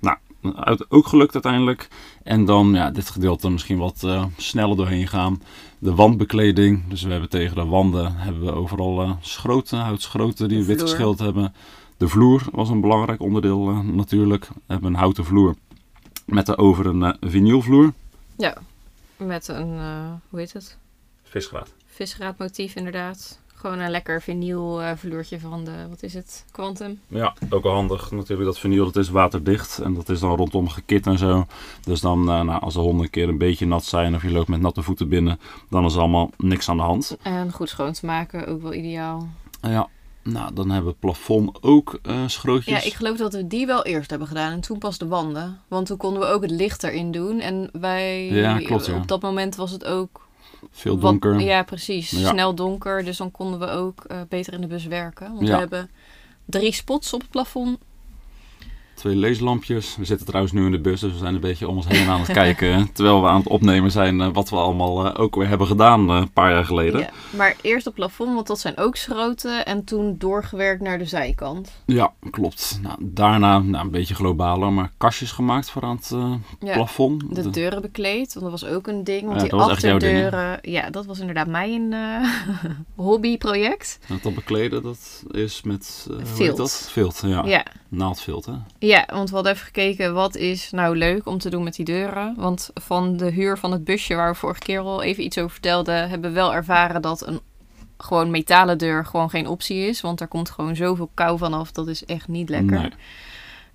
[0.00, 0.16] Nou,
[0.56, 1.88] uit, ook gelukt uiteindelijk.
[2.22, 5.42] En dan ja, dit gedeelte misschien wat eh, sneller doorheen gaan.
[5.78, 6.88] De wandbekleding.
[6.88, 10.80] Dus we hebben tegen de wanden hebben we overal eh, schroten, houtschroten die we wit
[10.80, 11.54] geschild hebben.
[11.96, 14.48] De vloer was een belangrijk onderdeel eh, natuurlijk.
[14.48, 15.54] We hebben een houten vloer
[16.26, 17.92] met daarover een vinylvloer.
[18.36, 18.56] Ja,
[19.16, 20.78] met een, eh, hoe heet het?
[21.22, 21.74] Visgraat.
[21.86, 23.40] Visgraatmotief inderdaad.
[23.56, 27.00] Gewoon een lekker vinyl eh, vloertje van de, wat is het, Quantum.
[27.08, 28.44] Ja, ook wel handig natuurlijk.
[28.48, 31.46] Dat vinyl dat is waterdicht en dat is dan rondom gekit en zo.
[31.84, 34.30] Dus dan, eh, nou, als de honden een keer een beetje nat zijn of je
[34.30, 35.40] loopt met natte voeten binnen,
[35.70, 37.16] dan is er allemaal niks aan de hand.
[37.22, 39.28] En goed schoon te maken, ook wel ideaal.
[39.62, 39.88] Ja,
[40.22, 42.74] nou, dan hebben we het plafond ook eh schrootjes.
[42.82, 45.60] Ja, ik geloof dat we die wel eerst hebben gedaan en toen pas de wanden.
[45.68, 47.40] Want toen konden we ook het licht erin doen.
[47.40, 48.96] En wij, Ja, klopt, ja.
[48.96, 50.25] op dat moment was het ook...
[50.70, 51.40] Veel wat- donker.
[51.40, 52.10] ja, precies.
[52.10, 52.28] Ja.
[52.28, 53.04] Snel donker.
[53.04, 55.28] Dus dan konden we ook eh, beter in de bus werken.
[55.34, 55.52] Want Ja.
[55.52, 55.90] we hebben
[56.44, 57.78] drie spots op het plafond.
[58.96, 59.96] Twee leeslampjes.
[59.96, 62.08] We zitten trouwens nu in de bus, dus we zijn een beetje om ons heen
[62.08, 62.92] aan het kijken.
[62.92, 66.08] Terwijl we aan het opnemen zijn eh, wat we allemaal eh, ook weer hebben gedaan
[66.10, 67.00] eh, een paar jaar geleden.
[67.00, 69.66] Ja, maar eerst het plafond, want dat zijn ook schroten.
[69.66, 71.72] En toen doorgewerkt naar de zijkant.
[71.86, 72.78] Ja, klopt.
[72.82, 76.72] Nou, daarna nou, een beetje globaler, maar kastjes gemaakt voor aan het eh, Ja.
[76.74, 77.34] plafond.
[77.34, 79.22] De De- deuren bekleed, want dat was ook een ding.
[79.22, 82.30] Want Ja, die dat achterdeuren, ja, dat was inderdaad mijn eh,
[83.06, 83.98] hobbyproject.
[84.06, 86.06] Het dat bekleden, dat is met...
[86.10, 86.56] eh, heet Vilt.
[86.56, 86.88] dat?
[86.92, 87.42] Vilt, ja.
[87.46, 87.64] Ja.
[87.88, 88.52] Naaldvilt, hè?
[88.86, 91.84] Ja, want we hadden even gekeken wat is nou leuk om te doen met die
[91.84, 92.34] deuren.
[92.36, 95.50] Want van de huur van het busje waar we vorige keer al even iets over
[95.50, 97.40] vertelden, hebben we wel ervaren dat een
[97.98, 100.00] gewoon metalen deur gewoon geen optie is.
[100.00, 102.80] Want daar komt gewoon zoveel kou vanaf, dat is echt niet lekker.
[102.80, 102.92] Nee.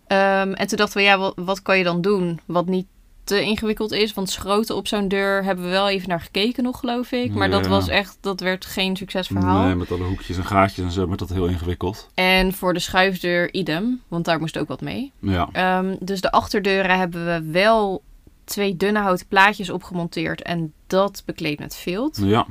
[0.07, 2.87] Ehm, en toen dachten we, ja, wat, wat kan je dan doen wat niet
[3.23, 4.13] te ingewikkeld is?
[4.13, 7.33] Want schroten op zo'n deur hebben we wel even naar gekeken nog, geloof ik.
[7.33, 9.65] Maar dat was echt, dat werd geen succesverhaal.
[9.65, 12.09] Nee, met alle hoekjes en gaatjes en zo, werd dat heel ingewikkeld.
[12.13, 15.11] En voor de schuifdeur idem, want daar moest ook wat mee.
[15.19, 18.03] Ja, Ehm, dus de achterdeuren hebben we wel
[18.43, 22.17] twee dunne houten plaatjes opgemonteerd en dat bekleed met vilt.
[22.23, 22.45] ja.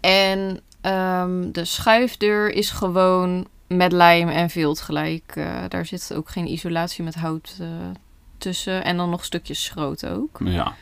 [0.00, 5.32] En ehm, de schuifdeur is gewoon met lijm en vilt gelijk.
[5.36, 7.66] Eh, daar zit ook geen isolatie met hout eh,
[8.44, 8.84] tussen.
[8.84, 10.40] En dan nog stukjes schroot ook.
[10.44, 10.74] Ja.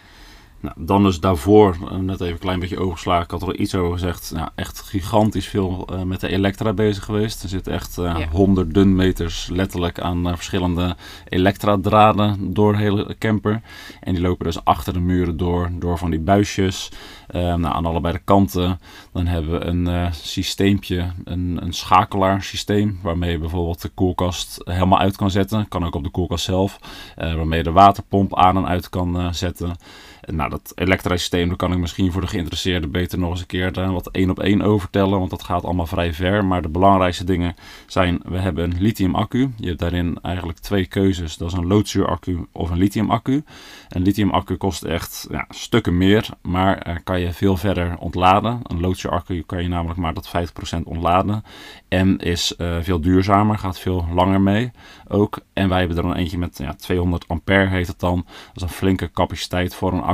[0.63, 3.59] Nou, dan is daarvoor, eh, net even een klein beetje overgeslagen, ik had er al
[3.61, 4.31] iets over gezegd.
[4.35, 7.43] Nou, echt gigantisch veel eh, met de Elektra bezig geweest.
[7.43, 8.29] Er zitten echt Ja.
[8.31, 10.97] honderden meters letterlijk aan verschillende
[11.29, 13.63] Elektra-draden door de hele camper.
[14.01, 16.91] En die lopen dus achter de muren door, door van die buisjes.
[17.33, 18.81] Nou, aan allebei de kanten.
[19.13, 25.17] Dan hebben we een systeempje, een, een schakelaarsysteem, waarmee je bijvoorbeeld de koelkast helemaal uit
[25.17, 25.69] kan zetten.
[25.69, 26.79] Kan ook op de koelkast zelf.
[27.17, 29.77] Waarmee je de waterpomp aan en uit kan zetten.
[30.27, 33.79] Nou, dat elektra-systeem, daar kan ik misschien voor de geïnteresseerden beter nog eens een keer
[33.79, 36.45] uh, wat één op één over vertellen, want dat gaat allemaal vrij ver.
[36.45, 37.55] Maar de belangrijkste dingen
[37.87, 39.51] zijn, we hebben een lithium-accu.
[39.57, 41.37] Je hebt daarin eigenlijk twee keuzes.
[41.37, 43.45] Dat is een loodzuuraccu of een lithium-accu.
[43.89, 48.61] Een lithium-accu kost echt ja, stukken meer, maar kan je veel verder ontladen.
[48.63, 50.31] Een loodzuuraccu kan je namelijk maar tot
[50.77, 51.45] 50% ontladen.
[51.89, 54.71] En is uh, veel duurzamer, gaat veel langer mee
[55.09, 55.41] ook.
[55.53, 58.17] En wij hebben er dan eentje met ja, 200 ampère heet het dan.
[58.27, 60.12] Dat is een flinke capaciteit voor een accu.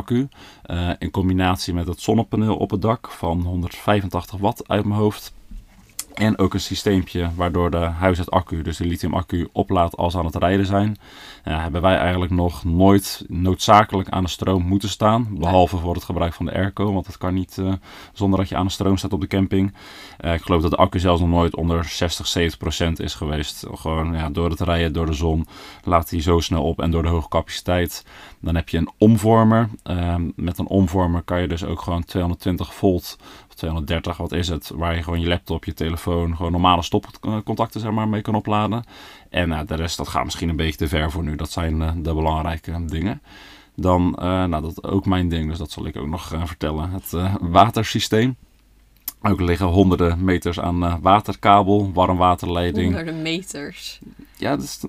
[0.67, 5.33] Uh, in combinatie met het zonnepaneel op het dak van 185 watt uit mijn hoofd.
[6.19, 10.67] En ook een systeempje waardoor de huishoudaccu, dus de lithium-accu, oplaadt als aan het rijden
[10.67, 10.97] zijn.
[11.45, 15.29] Ja, hebben wij eigenlijk nog nooit noodzakelijk aan de stroom moeten staan.
[15.31, 17.73] Behalve voor het gebruik van de airco, want dat kan niet uh,
[18.13, 19.75] zonder dat je aan de stroom staat op de camping.
[20.21, 23.67] Uh, ik geloof dat de accu zelfs nog nooit onder 60, 70 procent is geweest.
[23.73, 25.47] Gewoon ja, door het rijden, door de zon,
[25.85, 28.07] laat hij zo snel op en door de hoge capaciteit.
[28.41, 29.69] Dan heb je een omvormer.
[29.91, 33.19] Uh, met een omvormer kan je dus ook gewoon 220 volt
[33.59, 34.71] 230, wat is het?
[34.75, 38.85] Waar je gewoon je laptop, je telefoon, gewoon normale stopcontacten zeg maar, mee kan opladen.
[39.31, 41.37] En uh, de rest, dat gaat misschien een beetje te ver voor nu.
[41.37, 43.23] Dat zijn uh, de belangrijke dingen.
[43.75, 46.90] Dan, uh, nou dat is ook mijn ding, dus dat zal ik ook nog vertellen.
[46.90, 48.37] Het watersysteem.
[49.23, 52.95] Ook liggen honderden meters aan waterkabel, warmwaterleiding.
[52.95, 54.01] Honderden meters?
[54.37, 54.81] Ja, dat is...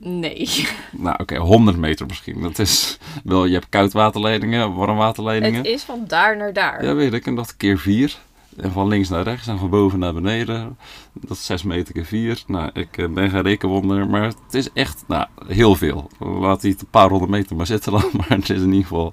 [0.00, 0.48] Nee.
[0.90, 2.42] Nou, oké, okay, 100 meter misschien.
[2.42, 5.56] Dat is wel, je hebt koudwaterleidingen, warmwaterleidingen.
[5.56, 6.84] Het is van daar naar daar.
[6.84, 7.26] Ja, weet ik.
[7.26, 8.18] En dat keer vier.
[8.56, 10.78] En van links naar rechts en van boven naar beneden.
[11.12, 12.42] Dat is 6 meter keer 4.
[12.46, 16.10] Nou, ik ben geen rekenwonder, maar het is echt nou, heel veel.
[16.18, 19.12] Laat die een paar honderd meter maar zitten dan, maar het is in ieder geval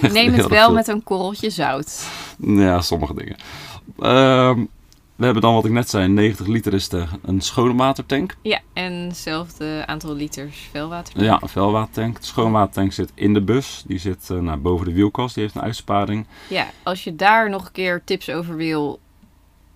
[0.00, 0.72] Neem het wel veel.
[0.72, 2.06] met een korreltje zout.
[2.38, 3.36] Ja, sommige dingen.
[3.98, 4.68] Um,
[5.16, 8.36] we hebben dan wat ik net zei, 90 liter is de, een schone watertank.
[8.42, 11.26] Ja, en hetzelfde aantal liters vuilwatertank.
[11.26, 12.20] Ja, een vuilwatertank.
[12.20, 13.84] De schoonwatertank zit in de bus.
[13.86, 16.26] Die zit uh, nou, boven de wielkast, die heeft een uitsparing.
[16.48, 19.00] Ja, als je daar nog een keer tips over wil,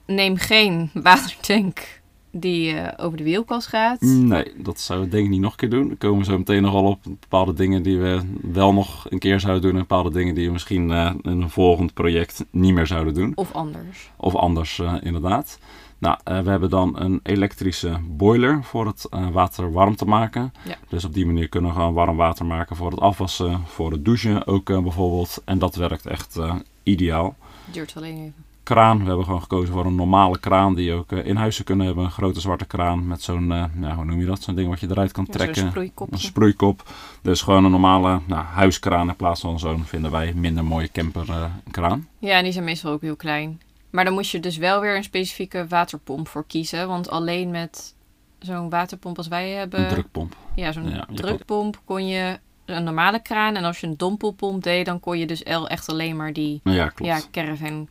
[0.07, 2.00] neem geen watertank
[2.31, 4.01] die uh, over de wielkast gaat.
[4.01, 5.89] Nee, dat zouden we denk ik niet nog een keer doen.
[5.89, 9.63] We komen zo meteen nogal op bepaalde dingen die we wel nog een keer zouden
[9.63, 9.73] doen.
[9.73, 13.33] En bepaalde dingen die we misschien uh, in een volgend project niet meer zouden doen.
[13.35, 14.11] Of anders.
[14.17, 15.59] Of anders, uh, inderdaad.
[15.99, 20.53] Nou, we hebben dan een elektrische boiler voor het water warm te maken.
[20.65, 20.77] Ja.
[20.89, 24.05] Dus op die manier kunnen we gewoon warm water maken voor het afwassen, voor het
[24.05, 25.43] douchen ook bijvoorbeeld.
[25.45, 26.39] En dat werkt echt
[26.83, 27.37] ideaal.
[27.73, 28.99] Duurt alleen even kraan.
[28.99, 31.87] We hebben gewoon gekozen voor een normale kraan die je ook uh, in huis kunnen
[31.87, 32.05] hebben.
[32.05, 34.43] Een grote zwarte kraan met zo'n, uh, ja, hoe noem je dat?
[34.43, 35.63] Zo'n ding wat je eruit kan trekken.
[35.63, 36.13] Een sproeikop.
[36.13, 36.83] Een sproeikop.
[37.23, 42.09] Dus gewoon een normale nou, huiskraan in plaats van zo'n, vinden wij, minder mooie camperkraan.
[42.19, 43.61] ja, en die zijn meestal ook heel klein.
[43.91, 46.89] Maar dan moet je dus wel weer een specifieke waterpomp voor kiezen.
[46.89, 47.95] Want alleen met
[48.39, 49.81] zo'n waterpomp als wij hebben...
[49.81, 50.37] Een drukpomp.
[50.55, 53.57] Ja, zo'n ja, drukpomp kon je een normale kraan.
[53.57, 56.89] En als je een dompelpomp deed, dan kon je dus echt alleen maar die ja,
[56.89, 57.13] klopt.
[57.13, 57.89] ja, caravan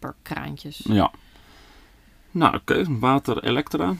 [0.00, 0.80] camperkraantjes.
[0.84, 1.10] Ja.
[2.30, 2.72] Nou, oké.
[2.72, 2.98] Okay.
[2.98, 3.94] Water, elektra.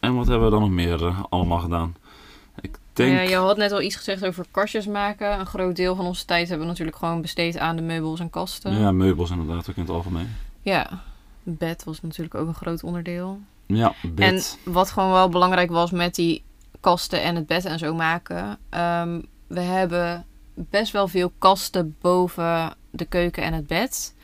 [0.00, 1.96] En wat hebben we dan nog meer uh, allemaal gedaan?
[2.60, 3.12] Ik denk...
[3.12, 5.38] Ja, je had net al iets gezegd over kastjes maken.
[5.38, 8.30] Een groot deel van onze tijd hebben we natuurlijk gewoon besteed aan de meubels en
[8.30, 8.78] kasten.
[8.78, 10.28] Ja, meubels inderdaad, ook in het algemeen.
[10.62, 11.02] Ja,
[11.42, 13.40] bed was natuurlijk ook een groot onderdeel.
[13.66, 14.58] Ja, bed.
[14.64, 16.42] En wat gewoon wel belangrijk was met die
[16.80, 18.58] kasten en het bed en zo maken.
[18.70, 24.14] Um, we hebben best wel veel kasten boven de keuken en het bed.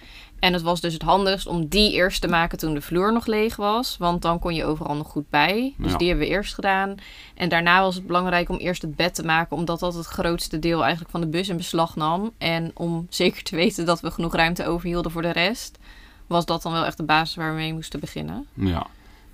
[0.44, 3.26] En het was dus het handigst om die eerst te maken toen de vloer nog
[3.26, 3.96] leeg was.
[3.98, 5.74] Want dan kon je overal nog goed bij.
[5.78, 5.96] Dus Ja.
[5.98, 6.94] die hebben we eerst gedaan.
[7.34, 9.56] En daarna was het belangrijk om eerst het bed te maken.
[9.56, 12.30] Omdat dat het grootste deel eigenlijk van de bus in beslag nam.
[12.38, 15.78] En om zeker te weten dat we genoeg ruimte overhielden voor de rest.
[16.26, 18.46] Was dat dan wel echt de basis waar we mee moesten beginnen.
[18.54, 18.86] Ja.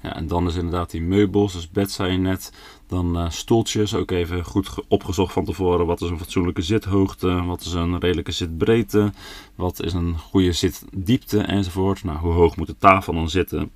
[0.02, 2.52] Ja, en dan is inderdaad die meubels, dus bed zei je net.
[2.86, 5.86] Dan eh, stoeltjes, ook even goed ge- opgezocht van tevoren.
[5.86, 7.42] Wat is een fatsoenlijke zithoogte?
[7.44, 9.12] Wat is een redelijke zitbreedte?
[9.54, 12.04] Wat is een goede zitdiepte enzovoort?
[12.04, 13.70] Nou, hoe hoog moet de tafel dan zitten?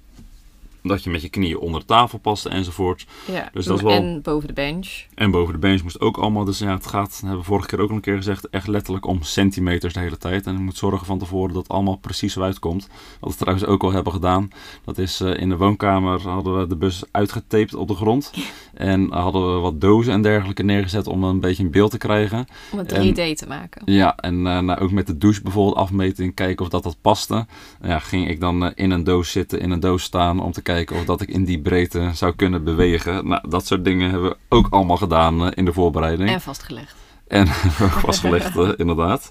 [0.87, 3.07] Dat je met je knieën onder de tafel past enzovoort.
[3.33, 3.49] Ja.
[3.53, 4.89] Dus dat is wel- En boven de bench.
[5.15, 6.45] En boven de bench moest ook allemaal.
[6.45, 8.67] Dus ja, het gaat, dat hebben we vorige keer ook al een keer gezegd, echt
[8.67, 10.47] letterlijk om centimeters de hele tijd.
[10.47, 12.89] En je moet zorgen van tevoren dat het allemaal precies zo uitkomt.
[13.21, 14.49] Wat we trouwens ook al hebben gedaan.
[14.85, 18.31] Dat is eh, in de woonkamer hadden we de bus uitgetaped op de grond.
[18.75, 22.47] En hadden we wat dozen en dergelijke neergezet om een beetje een beeld te krijgen.
[22.73, 23.83] Om het En- 3D te maken.
[23.93, 26.97] Ja, en eh, nou, ook met de douche bijvoorbeeld afmeten en kijken of dat, dat
[27.01, 27.47] paste.
[27.83, 30.63] Ja, ging ik dan eh, in een doos zitten, in een doos staan om te
[30.63, 33.29] kijken of dat ik in die breedte zou kunnen bewegen.
[33.29, 36.31] Nou, dat soort dingen hebben we ook allemaal gedaan eh, in de voorbereiding.
[36.31, 36.95] En vastgelegd.
[37.29, 37.47] En
[38.07, 39.31] vastgelegd, eh, inderdaad.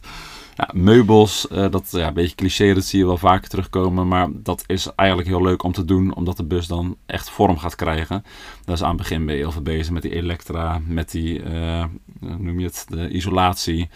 [0.56, 4.08] Ja, meubels, uh, dat ja, een beetje cliché, dat zie je wel vaker terugkomen.
[4.08, 7.58] Maar dat is eigenlijk heel leuk om te doen, omdat de bus dan echt vorm
[7.58, 8.24] gaat krijgen.
[8.66, 11.44] Dat is aan het begin ben je heel veel bezig met die elektra, met die,
[11.44, 11.84] uh,
[12.38, 13.90] noem je het, de isolatie.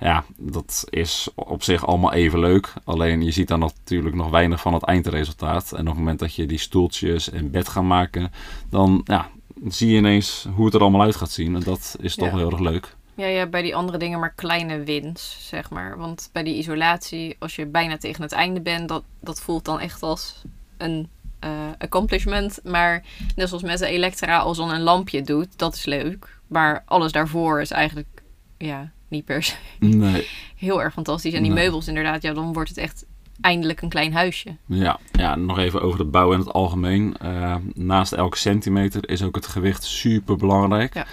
[0.00, 2.72] Ja, dat is op zich allemaal even leuk.
[2.84, 5.72] Alleen je ziet dan natuurlijk nog weinig van het eindresultaat.
[5.72, 8.32] En op het moment dat je die stoeltjes en bed gaat maken,
[8.70, 9.30] dan ja,
[9.68, 11.54] zie je ineens hoe het er allemaal uit gaat zien.
[11.54, 12.96] En dat is toch heel erg leuk.
[13.14, 15.98] Ja, je hebt bij die andere dingen maar kleine wins, zeg maar.
[15.98, 19.80] Want bij die isolatie, als je bijna tegen het einde bent, dat, dat voelt dan
[19.80, 20.42] echt als
[20.76, 21.08] een
[21.44, 22.60] uh, accomplishment.
[22.64, 23.02] Maar
[23.36, 26.38] net zoals met de Elektra, als dan een lampje doet, dat is leuk.
[26.46, 28.22] Maar alles daarvoor is eigenlijk,
[28.58, 30.28] ja, niet per se nee.
[30.56, 31.32] heel erg fantastisch.
[31.32, 33.04] En die meubels inderdaad, ja, dan wordt het echt
[33.42, 34.56] eindelijk een klein huisje.
[34.66, 37.16] Ja, ja nog even over de bouw in het algemeen.
[37.22, 40.94] Uh, naast elke centimeter is ook het gewicht super belangrijk.
[40.94, 41.06] Ja.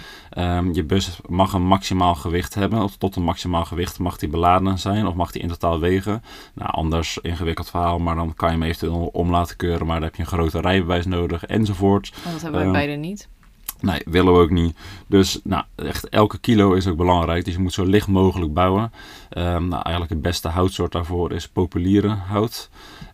[0.58, 2.82] Um, je bus mag een maximaal gewicht hebben.
[2.82, 5.06] Of tot een maximaal gewicht mag die beladen zijn.
[5.06, 6.22] Of mag die in totaal wegen.
[6.54, 7.98] Nou, anders ingewikkeld verhaal.
[7.98, 9.86] Maar dan kan je hem eventueel om laten keuren.
[9.86, 11.44] Maar dan heb je een groter rijbewijs nodig.
[11.44, 12.12] Enzovoort.
[12.32, 13.28] Dat hebben wij um, beide niet.
[13.80, 14.76] Nee, willen we ook niet.
[15.06, 17.44] Dus nou, echt elke kilo is ook belangrijk.
[17.44, 18.92] Dus je moet zo licht mogelijk bouwen.
[19.38, 22.70] Um, nou, eigenlijk het beste houtsoort daarvoor is populiere hout.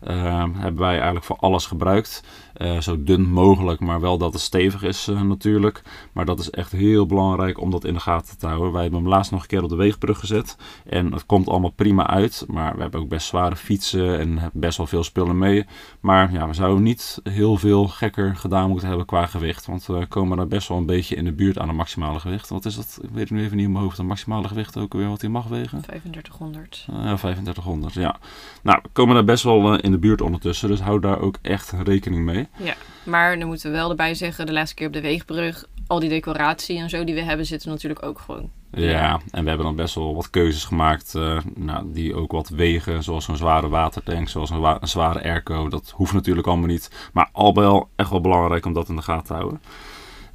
[0.07, 2.23] Um, hebben wij eigenlijk voor alles gebruikt.
[2.61, 5.81] Uh, zo dun mogelijk, maar wel dat het stevig is uh, natuurlijk.
[6.11, 8.71] Maar dat is echt heel belangrijk om dat in de gaten te houden.
[8.71, 10.57] Wij hebben hem laatst nog een keer op de weegbrug gezet.
[10.85, 12.45] En het komt allemaal prima uit.
[12.47, 15.65] Maar we hebben ook best zware fietsen en best wel veel spullen mee.
[15.99, 19.65] Maar ja, we zouden niet heel veel gekker gedaan moeten hebben qua gewicht.
[19.65, 22.49] Want we komen daar best wel een beetje in de buurt aan een maximale gewicht.
[22.49, 22.99] Wat is dat?
[23.01, 23.97] Ik weet nu even niet in mijn hoofd.
[23.97, 25.81] Een maximale gewicht ook weer wat hij mag wegen?
[25.81, 26.85] 3500.
[26.89, 28.15] Uh, ja, 3500, ja.
[28.63, 30.69] Nou, we komen daar best wel in de buurt ondertussen.
[30.69, 32.46] Dus hou daar ook echt rekening mee.
[32.55, 35.99] Ja, maar dan moeten we wel erbij zeggen, de laatste keer op de weegbrug, al
[35.99, 38.49] die decoratie en zo die we hebben, zitten natuurlijk ook gewoon.
[38.71, 42.49] Ja, en we hebben dan best wel wat keuzes gemaakt uh, nou, die ook wat
[42.49, 45.69] wegen, zoals een zware watertank, zoals een, zware airco.
[45.69, 49.01] Dat hoeft natuurlijk allemaal niet, maar al al echt wel belangrijk om dat in de
[49.01, 49.61] gaten te houden.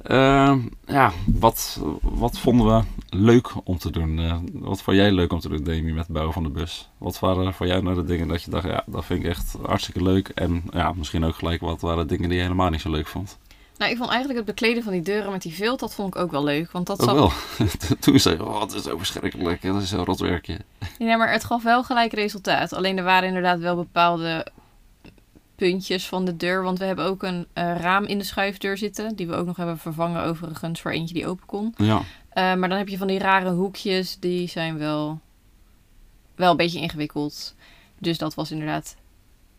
[0.07, 4.17] Uh, ja, wat, wat vonden we leuk om te doen?
[4.17, 6.89] Uh, wat vond jij leuk om te doen, Demi, met het bouwen van de bus?
[6.97, 9.55] Wat waren voor jou nou de dingen dat je dacht, ja, dat vind ik echt
[9.65, 10.27] hartstikke leuk.
[10.29, 13.37] En ja, misschien ook gelijk wat waren dingen die je helemaal niet zo leuk vond?
[13.77, 16.21] Nou, ik vond eigenlijk het bekleden van die deuren met die vilt, dat vond ik
[16.21, 16.71] ook wel leuk.
[16.71, 17.15] Want dat ook zat...
[17.15, 17.31] wel.
[17.99, 19.61] Toen zei je, oh, het is zo verschrikkelijk.
[19.61, 20.59] Dat is zo'n rotwerkje.
[20.97, 22.73] Ja, maar het gaf wel gelijk resultaat.
[22.73, 24.47] Alleen er waren inderdaad wel bepaalde
[25.55, 26.63] puntjes van de deur.
[26.63, 29.15] Want we hebben ook een uh, raam in de schuifdeur zitten.
[29.15, 31.73] Die we ook nog hebben vervangen overigens voor eentje die open kon.
[31.77, 32.01] Ja.
[32.33, 34.19] Uh, maar dan heb je van die rare hoekjes.
[34.19, 35.19] Die zijn wel,
[36.35, 37.55] wel een beetje ingewikkeld.
[37.99, 38.95] Dus dat was inderdaad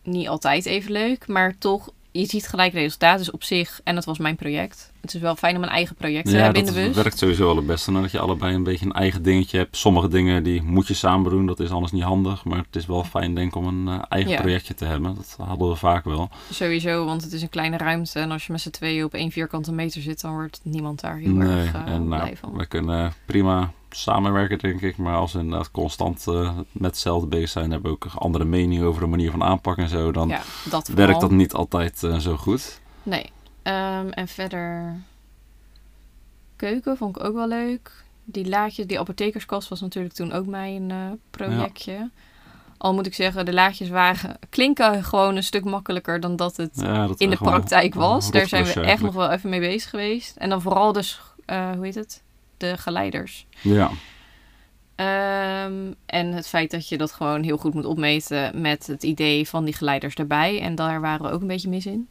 [0.03, 1.27] niet altijd even leuk.
[1.27, 3.17] Maar toch je ziet gelijk resultaat.
[3.17, 4.93] Dus op zich, en dat was mijn project.
[5.01, 6.85] Het is wel fijn om een eigen project te hebben in de bus.
[6.85, 7.91] Het werkt sowieso wel het beste.
[7.91, 9.77] Dat je allebei een beetje een eigen dingetje hebt.
[9.77, 11.45] Sommige dingen die moet je samen doen.
[11.45, 12.43] Dat is anders niet handig.
[12.43, 15.15] Maar het is wel fijn denk ik om een uh, eigen projectje te hebben.
[15.15, 16.29] Dat hadden we vaak wel.
[16.51, 18.19] Sowieso, want het is een kleine ruimte.
[18.19, 21.17] En als je met z'n tweeën op één vierkante meter zit, dan wordt niemand daar
[21.17, 22.57] heel nee, erg uh, en, blij nou, van.
[22.57, 24.97] We kunnen prima samenwerken, denk ik.
[24.97, 28.85] Maar als we inderdaad constant uh, met hetzelfde bezig zijn, hebben we ook andere meningen
[28.85, 30.11] over de manier van aanpak en zo.
[30.11, 32.79] Dan ja, dat werkt dat niet altijd uh, zo goed.
[33.03, 33.31] Nee.
[33.63, 34.95] Um, en verder
[36.55, 38.03] keuken vond ik ook wel leuk.
[38.23, 40.97] Die laadjes, die apothekerskast was natuurlijk toen ook mijn uh,
[41.29, 41.91] projectje.
[41.91, 42.09] Ja.
[42.77, 46.71] Al moet ik zeggen, de laadjes waren, klinken gewoon een stuk makkelijker dan dat het
[46.73, 48.31] ja, dat in de praktijk was.
[48.31, 50.37] Daar zijn we echt nog wel even mee bezig geweest.
[50.37, 52.23] En dan vooral dus, hoe heet het?
[52.57, 53.45] De geleiders.
[53.61, 53.91] Ja.
[55.65, 59.47] Um, en het feit dat je dat gewoon heel goed moet opmeten met het idee
[59.49, 60.61] van die geleiders erbij.
[60.61, 62.07] En daar waren we ook een beetje mis in.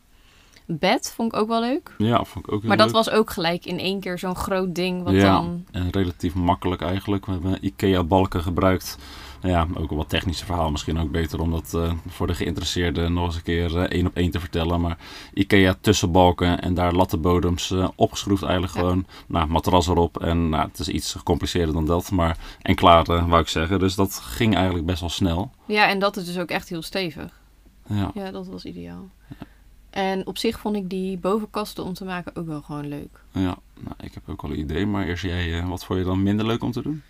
[0.66, 1.94] Bed vond ik ook wel leuk.
[1.98, 2.94] Ja, vond ik ook heel Maar dat leuk.
[2.94, 5.02] was ook gelijk in één keer zo'n groot ding.
[5.02, 5.64] Wat ja, dan...
[5.70, 7.26] en relatief makkelijk eigenlijk.
[7.26, 8.98] We hebben IKEA-balken gebruikt
[9.44, 10.70] ja, ook een wat technische verhaal.
[10.70, 14.06] Misschien ook beter om dat uh, voor de geïnteresseerden nog eens een keer uh, één
[14.06, 14.80] op één te vertellen.
[14.80, 14.98] Maar
[15.34, 18.80] IKEA tussenbalken en daar lattenbodems uh, opgeschroefd eigenlijk ja.
[18.80, 19.06] gewoon.
[19.26, 22.10] Nou, matras erop en nou, het is iets gecompliceerder dan dat.
[22.10, 23.78] Maar en klaar, wou ik zeggen.
[23.78, 25.50] Dus dat ging eigenlijk best wel snel.
[25.66, 27.40] Ja, en dat is dus ook echt heel stevig.
[27.86, 29.10] Ja, ja dat was ideaal.
[29.28, 29.46] Ja.
[29.90, 33.20] En op zich vond ik die bovenkasten om te maken ook wel gewoon leuk.
[33.32, 34.86] Ja, nou, ik heb ook wel een idee.
[34.86, 37.02] Maar eerst jij, wat vond je dan minder leuk om te doen?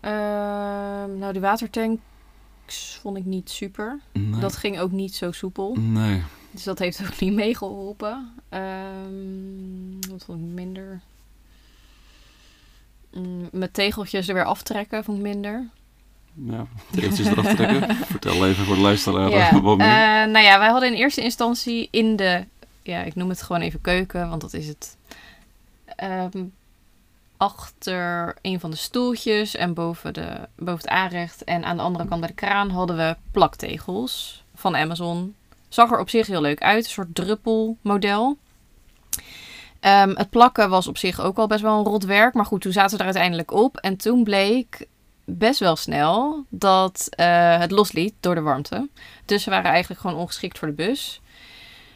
[0.00, 0.10] Uh,
[1.18, 4.00] nou, de watertanks vond ik niet super.
[4.12, 4.40] Nee.
[4.40, 5.76] Dat ging ook niet zo soepel.
[5.78, 6.22] Nee.
[6.50, 8.32] Dus dat heeft ook niet meegeholpen.
[8.50, 11.00] Um, wat vond ik minder?
[13.12, 15.68] Mm, met tegeltjes er weer aftrekken vond ik minder.
[16.44, 17.96] Ja, tegeltjes eraf trekken.
[18.06, 19.60] Vertel even voor de luisteraar ja.
[19.60, 19.86] wat meer.
[19.86, 22.44] Uh, nou ja, wij hadden in eerste instantie in de...
[22.82, 24.96] Ja, ik noem het gewoon even keuken, want dat is het...
[26.32, 26.52] Um,
[27.36, 32.08] achter een van de stoeltjes en boven, de, boven het aanrecht en aan de andere
[32.08, 35.34] kant bij de kraan hadden we plaktegels van Amazon.
[35.68, 38.38] Zag er op zich heel leuk uit, een soort druppelmodel.
[39.80, 42.60] Ehm, het plakken was op zich ook al best wel een rot werk, maar goed,
[42.60, 44.86] toen zaten we er uiteindelijk op en toen bleek
[45.24, 48.88] best wel snel dat eh, het losliet door de warmte.
[49.24, 51.20] Dus ze waren eigenlijk gewoon ongeschikt voor de bus.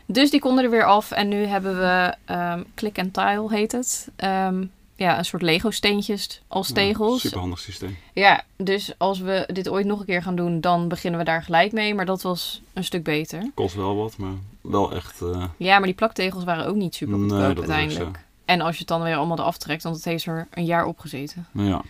[0.07, 1.11] Dus die konden er weer af.
[1.11, 4.09] En nu hebben we um, Click and Tile heet het.
[4.17, 4.65] Ehm,
[5.01, 7.21] ja, een soort Lego steentjes als tegels.
[7.21, 7.97] Superhandig systeem.
[8.13, 11.43] Ja, dus als we dit ooit nog een keer gaan doen, dan beginnen we daar
[11.43, 11.95] gelijk mee.
[11.95, 13.51] Maar dat was een stuk beter.
[13.55, 15.21] Kost wel wat, maar wel echt...
[15.23, 15.45] Uh...
[15.57, 18.25] Ja, maar die plaktegels waren ook niet super goedkoop nee, uiteindelijk.
[18.45, 20.85] En als je het dan weer allemaal eraf trekt, want het heeft er een jaar
[20.85, 21.47] op gezeten.
[21.53, 21.83] Ja.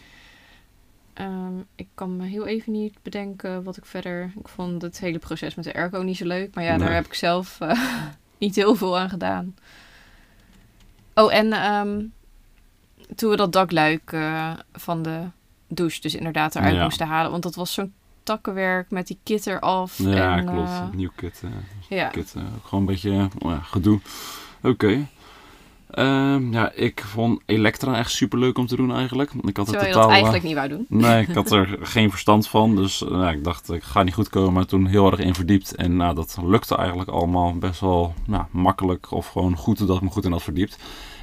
[1.15, 4.33] Um, ik kan me heel even niet bedenken wat ik verder...
[4.39, 6.55] Ik vond het hele proces met de airco niet zo leuk.
[6.55, 7.81] Maar ja, daar heb ik zelf uh,
[8.39, 9.55] niet heel veel aan gedaan.
[11.15, 12.13] Oh, en um,
[13.15, 15.21] toen we dat dakluik uh, van de
[15.69, 16.83] douche dus inderdaad eruit ja.
[16.83, 17.31] moesten halen.
[17.31, 17.93] Want dat was zo'n
[18.23, 19.99] takkenwerk met die kit eraf.
[19.99, 20.69] Ja, en, klopt.
[20.69, 21.43] Uh, Nieuw kit.
[21.89, 22.09] ja.
[22.09, 22.35] Kit,
[22.65, 23.29] gewoon een beetje
[23.63, 24.01] gedoe.
[24.63, 24.69] Oké.
[24.69, 25.07] Okay.
[25.95, 29.31] Uh, ja, ik vond Elektra echt super leuk om te doen eigenlijk.
[29.31, 30.87] Ik had Terwijl het totaal, je dat eigenlijk niet wou doen.
[30.89, 32.77] Nee, ik had er geen verstand van.
[32.77, 34.53] Dus uh, ik dacht, ik ga niet goed komen.
[34.53, 35.75] Maar toen heel erg in verdiept.
[35.75, 39.11] En nou, dat lukte eigenlijk allemaal best wel nou, makkelijk.
[39.11, 40.79] Of gewoon goed dat ik me goed in had verdiept.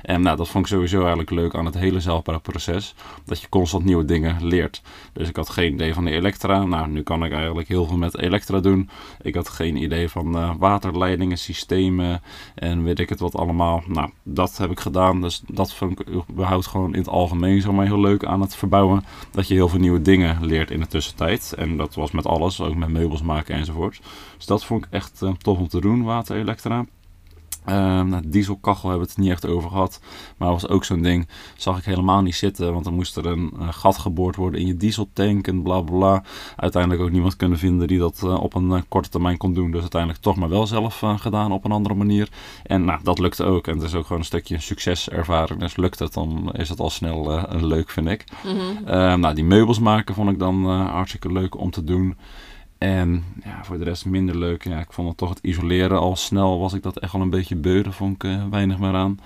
[0.08, 2.96] En nou, dat vond ik sowieso eigenlijk leuk aan het hele zelfbouwproces.
[3.26, 4.82] Dat je constant nieuwe dingen leert.
[5.14, 6.64] Dus ik had geen idee van de Elektra.
[6.64, 8.90] Nou, nu kan ik eigenlijk heel veel met Elektra doen.
[9.22, 12.22] Ik had geen idee van uh, waterleidingen, systemen
[12.56, 13.84] en weet ik het wat allemaal.
[13.88, 15.22] Nou, dat heb ik gedaan.
[15.22, 19.04] Dus dat vond ik überhaupt gewoon in het algemeen zomaar heel leuk aan het verbouwen.
[19.32, 21.54] Dat je heel veel nieuwe dingen leert in de tussentijd.
[21.58, 24.02] En dat was met alles, ook met meubels maken enzovoort.
[24.38, 26.86] Dus dat vond ik echt uh, tof om te doen, water Elektra.
[27.70, 30.00] Uh, nou, dieselkachel hebben we het niet echt over gehad.
[30.38, 31.28] Maar was ook zo'n ding.
[31.56, 32.74] Zag ik helemaal niet zitten.
[32.74, 36.24] Want dan moest er een uh, gat geboord worden in je dieseltank en bla bla.
[36.56, 39.72] Uiteindelijk ook niemand kunnen vinden die dat uh, op een uh, korte termijn kon doen.
[39.72, 42.30] Dus uiteindelijk toch maar wel zelf gedaan op een andere manier.
[42.64, 43.68] En nou, dat lukte ook.
[43.68, 45.60] En het is ook gewoon een stukje succeservaring.
[45.60, 48.24] Dus lukt het, dan is het al snel leuk, vind ik.
[48.44, 49.20] Mm -hmm.
[49.20, 52.16] nou, die meubels maken vond ik dan hartstikke leuk om te doen.
[52.78, 54.64] En ja, voor de rest minder leuk.
[54.64, 57.30] Ja, ik vond het toch het isoleren al snel was ik dat echt al een
[57.30, 57.82] beetje beu.
[57.82, 59.20] Daar vond ik uh, weinig meer aan.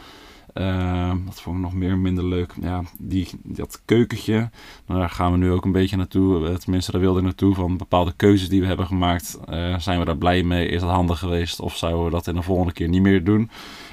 [1.26, 2.54] Dat vond ik nog meer minder leuk.
[2.62, 4.50] Ja, die, dat keukentje,
[4.86, 6.50] nou, daar gaan we nu ook een beetje naartoe.
[6.50, 7.56] Uh, tenminste, daar wilde ik naartoe.
[7.56, 9.40] Van bepaalde keuzes die we hebben gemaakt.
[9.50, 10.68] Uh, zijn we daar blij mee?
[10.68, 11.60] Is dat handig geweest?
[11.60, 13.50] Of zouden we dat in de volgende keer niet meer doen?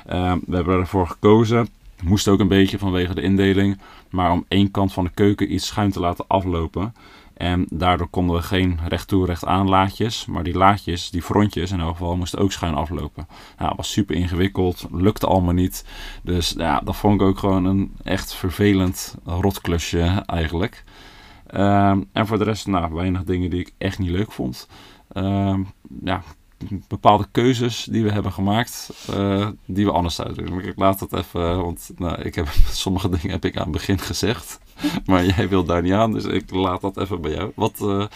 [0.07, 1.69] Ehm, we hebben ervoor gekozen.
[2.03, 3.79] Moest ook een beetje vanwege de indeling.
[4.11, 6.95] Maar om één kant van de keuken iets schuin te laten aflopen.
[7.39, 10.27] En daardoor konden we geen recht toe, recht aan laadjes.
[10.27, 13.29] Maar die laadjes, die frontjes in elk geval, moesten ook schuin aflopen.
[13.59, 15.85] Nou, was super ingewikkeld, lukte allemaal niet.
[16.23, 20.85] Dus ja, dat vond ik ook gewoon een echt vervelend rotklusje eigenlijk.
[21.55, 24.69] Um, en voor de rest, nou, weinig dingen die ik echt niet leuk vond.
[25.13, 25.67] Um,
[26.05, 26.23] ja,
[26.89, 30.61] bepaalde keuzes die we hebben gemaakt, uh, die we anders zouden doen.
[30.61, 33.99] Ik laat het even, want nou, ik heb, sommige dingen heb ik aan het begin
[33.99, 34.59] gezegd.
[35.07, 37.53] maar jij wilt daar niet aan, dus ik laat dat even bij jou.
[37.55, 38.07] Wat uh,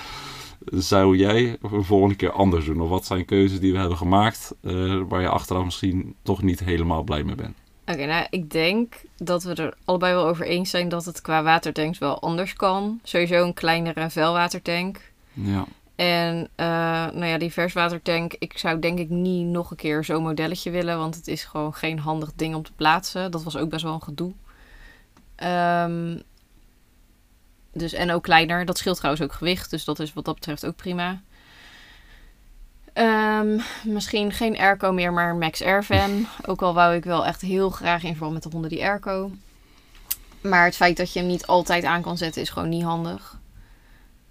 [0.65, 2.81] zou jij de volgende keer anders doen?
[2.81, 6.61] Of wat zijn keuzes die we hebben gemaakt uh, waar je achteraf misschien toch niet
[6.61, 7.57] helemaal blij mee bent?
[7.83, 11.21] Oké, okay, nou, ik denk dat we er allebei wel over eens zijn dat het
[11.21, 13.01] qua watertanks wel anders kan.
[13.03, 15.01] Sowieso een kleinere velwatertank.
[15.33, 15.67] Ja.
[15.97, 16.67] En uh,
[17.13, 20.99] nou ja, die verswatertank, ik zou denk ik niet nog een keer zo'n modelletje willen,
[20.99, 23.31] want het is gewoon geen handig ding om te plaatsen.
[23.31, 24.33] Dat was ook best wel een gedoe.
[25.45, 26.23] Um,
[27.73, 28.65] dus, en ook kleiner.
[28.65, 29.71] Dat scheelt trouwens ook gewicht.
[29.71, 31.21] Dus dat is wat dat betreft ook prima.
[32.95, 36.27] Um, misschien geen airco meer, maar Max Airvan.
[36.47, 39.31] ook al wou ik wel echt heel graag in met de honden die airco.
[40.41, 43.41] Maar het feit dat je hem niet altijd aan kan zetten is gewoon niet handig.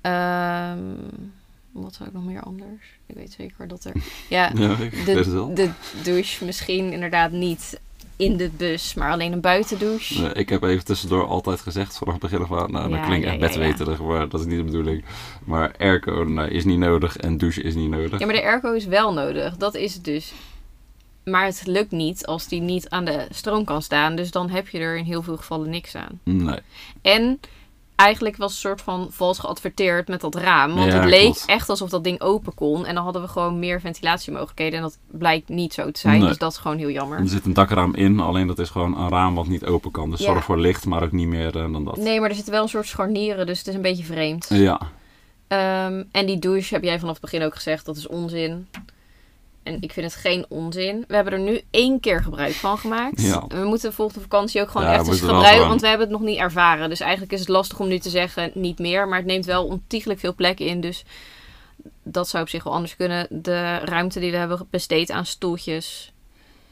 [0.01, 1.33] Um,
[1.71, 2.99] wat zou ik nog meer anders?
[3.05, 3.93] Ik weet zeker dat er...
[4.29, 5.71] Ja, ja de, de
[6.03, 7.79] douche misschien inderdaad niet
[8.15, 10.21] in de bus, maar alleen een buitendouche.
[10.21, 13.05] Nee, ik heb even tussendoor altijd gezegd vanaf het begin af aan, nou, ja, dat
[13.05, 14.03] klinkt echt ja, bedweterig, ja.
[14.03, 15.03] maar dat is niet de bedoeling.
[15.45, 18.19] Maar airco nou, is niet nodig en douche is niet nodig.
[18.19, 20.33] Ja, maar de airco is wel nodig, dat is het dus.
[21.23, 24.67] Maar het lukt niet als die niet aan de stroom kan staan, dus dan heb
[24.67, 26.19] je er in heel veel gevallen niks aan.
[26.23, 26.59] Nee.
[27.01, 27.39] En
[28.05, 30.73] eigenlijk was een soort van vals geadverteerd met dat raam.
[30.75, 31.43] Want Ja, het leek klopt.
[31.45, 32.85] echt alsof dat ding open kon.
[32.85, 34.75] En dan hadden we gewoon meer ventilatiemogelijkheden.
[34.77, 36.19] En dat blijkt niet zo te zijn.
[36.19, 36.27] Nee.
[36.27, 37.19] Dus dat is gewoon heel jammer.
[37.19, 40.09] Er zit een dakraam in, alleen dat is gewoon een raam wat niet open kan.
[40.09, 40.25] Dus Ja.
[40.25, 41.97] zorg voor licht, maar ook niet meer eh, dan dat.
[41.97, 43.45] Nee, maar er zitten wel een soort scharnieren.
[43.45, 44.45] Dus het is een beetje vreemd.
[44.49, 44.79] Ja,
[45.47, 47.85] Ehm, en die douche heb jij vanaf het begin ook gezegd.
[47.85, 48.67] Dat is onzin.
[49.63, 51.03] En ik vind het geen onzin.
[51.07, 53.21] We hebben er nu één keer gebruik van gemaakt.
[53.21, 53.43] Ja.
[53.47, 55.51] We moeten de volgende vakantie ook gewoon Ja, echt eens gebruiken.
[55.51, 56.89] gewoon- Want we hebben het nog niet ervaren.
[56.89, 59.07] Dus eigenlijk is het lastig om nu te zeggen niet meer.
[59.07, 60.81] Maar het neemt wel ontiegelijk veel plek in.
[60.81, 61.03] Dus
[62.03, 63.27] dat zou op zich wel anders kunnen.
[63.29, 66.10] De ruimte die we hebben besteed aan stoeltjes.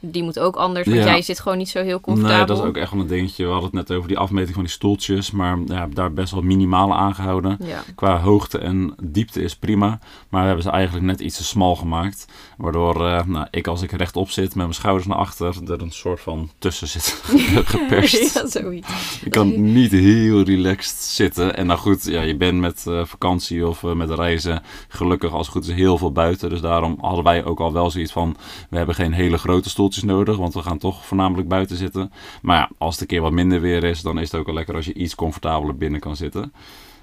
[0.00, 0.86] Die moet ook anders.
[0.86, 1.04] Want Ja.
[1.04, 2.36] jij zit gewoon niet zo heel comfortabel.
[2.38, 3.44] Nee, dat is ook echt wel een dingetje.
[3.44, 5.30] We hadden het net over die afmeting van die stoeltjes.
[5.30, 7.56] Maar ja, daar best wel minimale aangehouden.
[7.64, 7.82] Ja.
[7.94, 9.98] Qua hoogte en diepte is prima.
[10.28, 12.26] Maar we hebben ze eigenlijk net iets te smal gemaakt.
[12.56, 15.54] Waardoor eh, nou, ik als ik rechtop zit met mijn schouders naar achter...
[15.68, 17.20] er een soort van tussen zit
[17.74, 18.34] geperst.
[18.34, 19.20] ja, zoiets.
[19.24, 21.56] Je kan niet heel relaxed zitten.
[21.56, 25.46] En nou goed, ja, je bent met eh, vakantie of eh, met reizen gelukkig als
[25.46, 26.48] het goed is heel veel buiten.
[26.50, 28.36] Dus daarom hadden wij ook al wel zoiets van...
[28.70, 32.12] we hebben geen hele grote stoeltjes nodig, want we gaan toch voornamelijk buiten zitten.
[32.42, 34.54] Maar ja, als het een keer wat minder weer is, dan is het ook wel
[34.54, 36.52] lekker als je iets comfortabeler binnen kan zitten.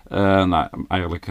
[0.04, 1.28] Eh, nou, eigenlijk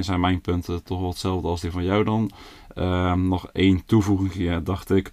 [0.00, 2.30] zijn mijn punten toch wel hetzelfde als die van jou dan.
[2.74, 5.12] Eh, nog één toevoeging, dacht ik.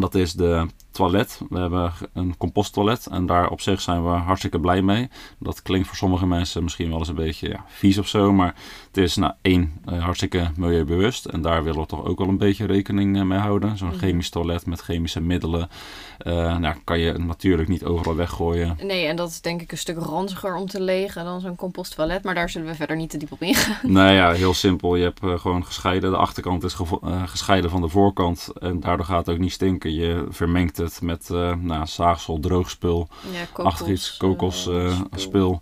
[0.00, 1.40] Dat is de toilet.
[1.48, 5.08] We hebben een composttoilet en daar op zich zijn we hartstikke blij mee.
[5.38, 8.54] Dat klinkt voor sommige mensen misschien wel eens een beetje ja, vies of zo, maar
[8.86, 12.38] het is nou één eh, hartstikke milieubewust en daar willen we toch ook wel een
[12.38, 13.76] beetje rekening eh, mee houden.
[13.76, 13.98] Zo'n Mhm.
[13.98, 15.68] chemisch toilet met chemische middelen
[16.22, 18.78] eh, nou, kan je natuurlijk niet overal weggooien.
[18.82, 22.24] Nee, en dat is denk ik een stuk ranziger om te legen dan zo'n composttoilet.
[22.24, 23.78] Maar daar zullen we verder niet te diep op ingaan.
[24.00, 24.96] Nou ja, heel simpel.
[24.96, 26.10] Je hebt eh, gewoon gescheiden.
[26.10, 28.48] De achterkant is eh, gescheiden van de voorkant.
[28.60, 29.94] En daardoor gaat het ook niet stinken.
[29.94, 31.28] Je vermengt het met
[31.60, 35.60] nou, zaagsel, droogspul, Ja, kokos, achter iets, kokos, eh, eh, spul.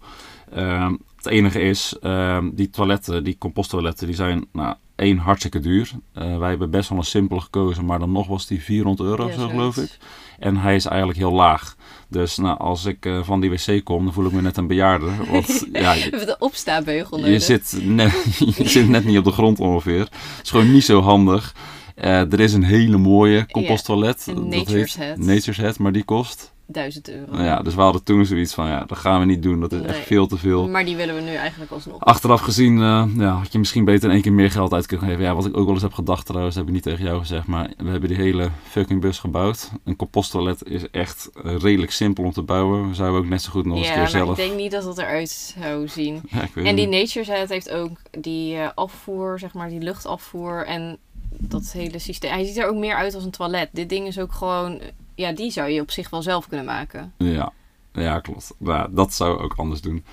[0.52, 5.90] Ehm, het enige is, ehm, die toiletten, die composttoiletten, die zijn nou, één hartstikke duur.
[6.12, 9.26] Eh, wij hebben best wel een simpele gekozen, maar dan nog was die 400 euro
[9.26, 9.98] Ja, zo, geloof ik.
[10.38, 11.76] En hij is eigenlijk heel laag.
[12.08, 14.66] Dus nou, als ik eh, van die wc kom, dan voel ik me net een
[14.66, 15.10] bejaarde.
[15.30, 17.32] Want ja, je, hebben de opstabeugel nodig.
[17.32, 18.12] je zit, net,
[18.56, 20.00] je zit net niet op de grond ongeveer.
[20.00, 21.54] Het is gewoon niet zo handig.
[21.94, 24.26] Eh, er is een hele mooie composttoilet.
[24.26, 25.18] een Dat Nature's Head.
[25.18, 26.52] Nature's Head, maar die kost.
[26.70, 27.32] 1000 euro.
[27.32, 29.60] Nou ja, dus we hadden toen zoiets van, ja, dat gaan we niet doen.
[29.60, 30.68] Dat is echt veel te veel.
[30.68, 32.00] Maar die willen we nu eigenlijk alsnog.
[32.00, 35.08] Achteraf gezien eh, ja, had je misschien beter in één keer meer geld uit kunnen
[35.08, 35.22] geven.
[35.22, 37.46] Ja, wat ik ook wel eens heb gedacht trouwens, heb ik niet tegen jou gezegd.
[37.46, 39.70] Maar we hebben die hele fucking bus gebouwd.
[39.84, 42.88] Een composttoilet is echt redelijk simpel om te bouwen.
[42.88, 44.38] We zouden ook net zo goed nog eens ja, een keer maar zelf...
[44.38, 46.20] ik denk niet dat het eruit zou zien.
[46.30, 46.86] Ja, ik weet En die.
[46.88, 50.98] Nature's Head heeft ook die eh, afvoer, zeg maar, die luchtafvoer en
[51.30, 52.32] dat hele systeem.
[52.32, 53.68] Hij ziet er ook meer uit als een toilet.
[53.72, 54.80] Dit ding is ook gewoon,
[55.18, 57.12] ja, die zou je op zich wel zelf kunnen maken.
[57.16, 57.52] Ja,
[57.92, 58.54] ja klopt.
[58.58, 60.04] Nou, dat zou ook anders doen.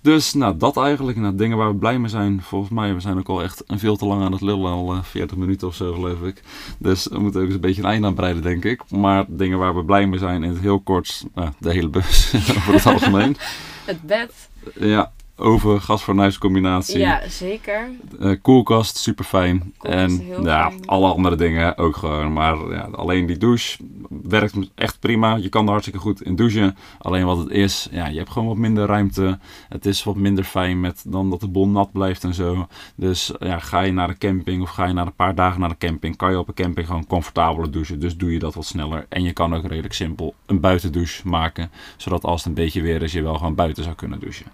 [0.00, 1.18] Dus nou, dat eigenlijk.
[1.18, 2.42] Nou, dingen waar we blij mee zijn.
[2.42, 4.70] Volgens mij, we zijn ook al echt een veel te lang aan het lullen.
[4.70, 6.42] Al eh, 40 minuten of zo, geloof ik.
[6.78, 8.90] Dus we moeten ook eens een beetje een einde aan breiden, denk ik.
[8.90, 11.24] Maar dingen waar we blij mee zijn in het heel kort.
[11.34, 13.36] nou, de hele bus, over het algemeen.
[13.84, 16.98] Het bed, Ja, oven, gasfornuiscombinatie.
[16.98, 17.90] ja, zeker.
[18.20, 19.74] Eh, koelkast, super fijn.
[19.80, 20.86] En ja, fijn.
[20.86, 22.32] alle andere dingen ook gewoon.
[22.32, 23.78] Maar ja, alleen die douche
[24.22, 25.36] werkt echt prima.
[25.36, 26.76] Je kan er hartstikke goed in douchen.
[26.98, 29.38] Alleen wat het is, ja, je hebt gewoon wat minder ruimte.
[29.68, 32.66] Het is wat minder fijn met dan dat de bol nat blijft en zo.
[32.94, 35.68] Dus ja, ga je naar de camping of ga je naar een paar dagen naar
[35.68, 38.00] de camping, kan je op een camping gewoon comfortabeler douchen.
[38.00, 39.06] Dus doe je dat wat sneller.
[39.08, 41.70] En je kan ook redelijk simpel een buitendouche maken.
[41.96, 44.46] Zodat als het een beetje weer is, je wel gewoon buiten zou kunnen douchen.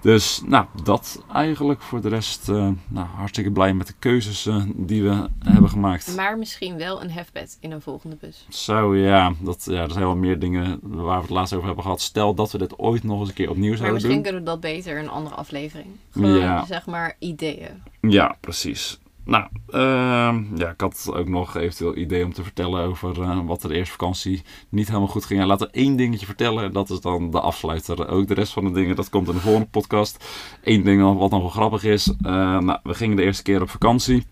[0.00, 1.82] Dus nou, dat eigenlijk.
[1.82, 6.16] Voor de rest eh, nou, hartstikke blij met de keuzes eh, die we hebben gemaakt.
[6.16, 8.46] Maar misschien wel een hefbed in een volgende bus.
[8.48, 11.84] Zo ja, dat, ja, er zijn wel meer dingen waar we het laatst over hebben
[11.84, 12.00] gehad.
[12.00, 14.24] Stel dat we dit ooit nog eens een keer opnieuw Maar zouden misschien doen.
[14.24, 15.86] kunnen we dat beter in een andere aflevering.
[16.10, 16.64] Gewoon, Ja.
[16.66, 17.82] zeg maar, ideeën.
[18.00, 18.98] Ja, precies.
[19.26, 23.62] Nou, ehm, ja, ik had ook nog eventueel idee om te vertellen over eh, wat
[23.62, 25.40] er de eerste vakantie niet helemaal goed ging.
[25.40, 26.64] Ja, laten we één dingetje vertellen.
[26.64, 28.08] en Dat is dan de afsluiter.
[28.08, 30.24] Ook de rest van de dingen, dat komt in de volgende podcast.
[30.62, 32.06] Eén ding wat nog wel grappig is.
[32.22, 34.26] eh, nou, we gingen de eerste keer op vakantie.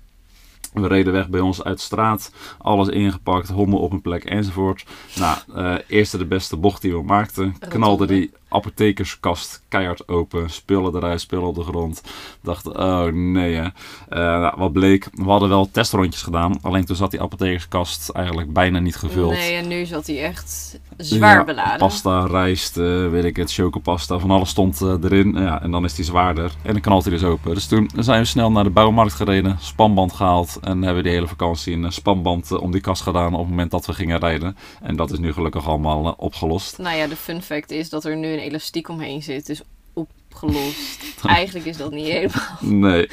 [0.73, 2.33] We reden weg bij ons uit de straat.
[2.59, 4.85] Alles ingepakt, honden op een plek enzovoort.
[5.17, 7.55] Nou, eh eerste de beste bocht die we maakten.
[7.69, 10.51] Knalde die apothekerskast keihard open.
[10.51, 12.03] Spullen eruit, spullen op de grond.
[12.43, 13.65] Dachten, oh nee hè.
[14.09, 16.59] Eh, nou, wat bleek, we hadden wel testrondjes gedaan.
[16.63, 19.33] Alleen toen zat die apothekerskast eigenlijk bijna niet gevuld.
[19.33, 21.79] Nee, en nu zat hij echt zwaar Ja, beladen.
[21.79, 25.33] Pasta, rijst, eh, weet ik het, chocopasta, van alles stond eh, erin.
[25.33, 26.53] Ja, en dan is die zwaarder.
[26.63, 27.55] En dan knalt hij dus open.
[27.55, 30.59] Dus toen zijn we snel naar de bouwmarkt gereden, spanband gehaald.
[30.61, 33.71] En hebben we de hele vakantie een spanband om die kast gedaan op het moment
[33.71, 34.57] dat we gingen rijden.
[34.83, 36.79] En dat is nu gelukkig allemaal opgelost.
[36.79, 39.47] Nou ja, de fun fact is dat er nu een elastiek omheen zit.
[39.47, 41.15] Dus opgelost.
[41.27, 42.59] Eigenlijk is dat niet helemaal.
[42.61, 43.09] Nee.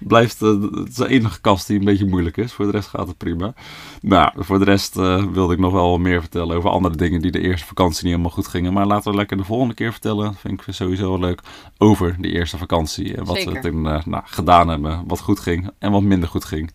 [0.00, 2.52] Blijft eh, het is de enige kast die een beetje moeilijk is.
[2.52, 3.54] Voor de rest gaat het prima.
[4.02, 7.20] Nou, voor de rest eh, wilde ik nog wel wat meer vertellen over andere dingen
[7.20, 8.72] die de eerste vakantie niet helemaal goed gingen.
[8.72, 10.34] Maar laten we lekker de volgende keer vertellen.
[10.34, 11.40] Vind ik sowieso leuk.
[11.78, 13.16] Over die eerste vakantie.
[13.16, 15.04] En wat we toen eh, nou, gedaan hebben.
[15.06, 16.72] Wat goed ging en wat minder goed ging.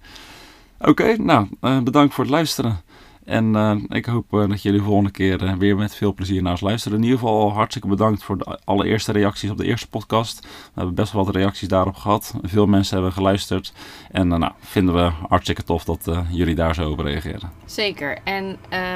[0.79, 1.47] Oké, nou,
[1.83, 2.81] bedankt voor het luisteren.
[3.25, 6.41] En uh, ik hoop uh, dat jullie de volgende keer uh, weer met veel plezier
[6.41, 6.97] naar ons luisteren.
[6.97, 10.39] In ieder geval hartstikke bedankt voor de allereerste reacties op de eerste podcast.
[10.41, 12.35] We hebben best wel wat reacties daarop gehad.
[12.41, 13.73] Veel mensen hebben geluisterd.
[14.11, 17.51] En nou, vinden we hartstikke tof dat jullie daar zo op reageren.
[17.65, 18.17] Zeker.
[18.23, 18.45] En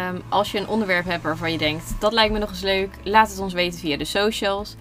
[0.10, 2.90] um, als je een onderwerp hebt waarvan je denkt, dat lijkt me nog eens leuk,
[3.04, 4.76] laat het ons weten via de socials.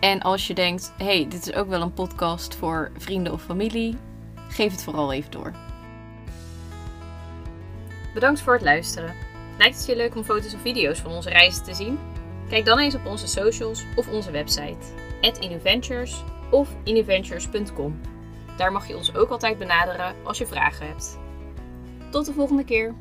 [0.00, 3.96] En als je denkt, hey, dit is ook wel een podcast voor vrienden of familie,
[4.48, 5.71] geef het vooral even door.
[8.14, 9.14] Bedankt voor het luisteren.
[9.58, 11.98] Lijkt het je leuk om foto's of video's van onze reizen te zien?
[12.48, 14.86] Kijk dan eens op onze socials of onze website,
[15.40, 18.00] @innoventures of innoventures.com.
[18.56, 21.18] Daar mag je ons ook altijd benaderen als je vragen hebt.
[22.10, 22.94] Tot de volgende keer!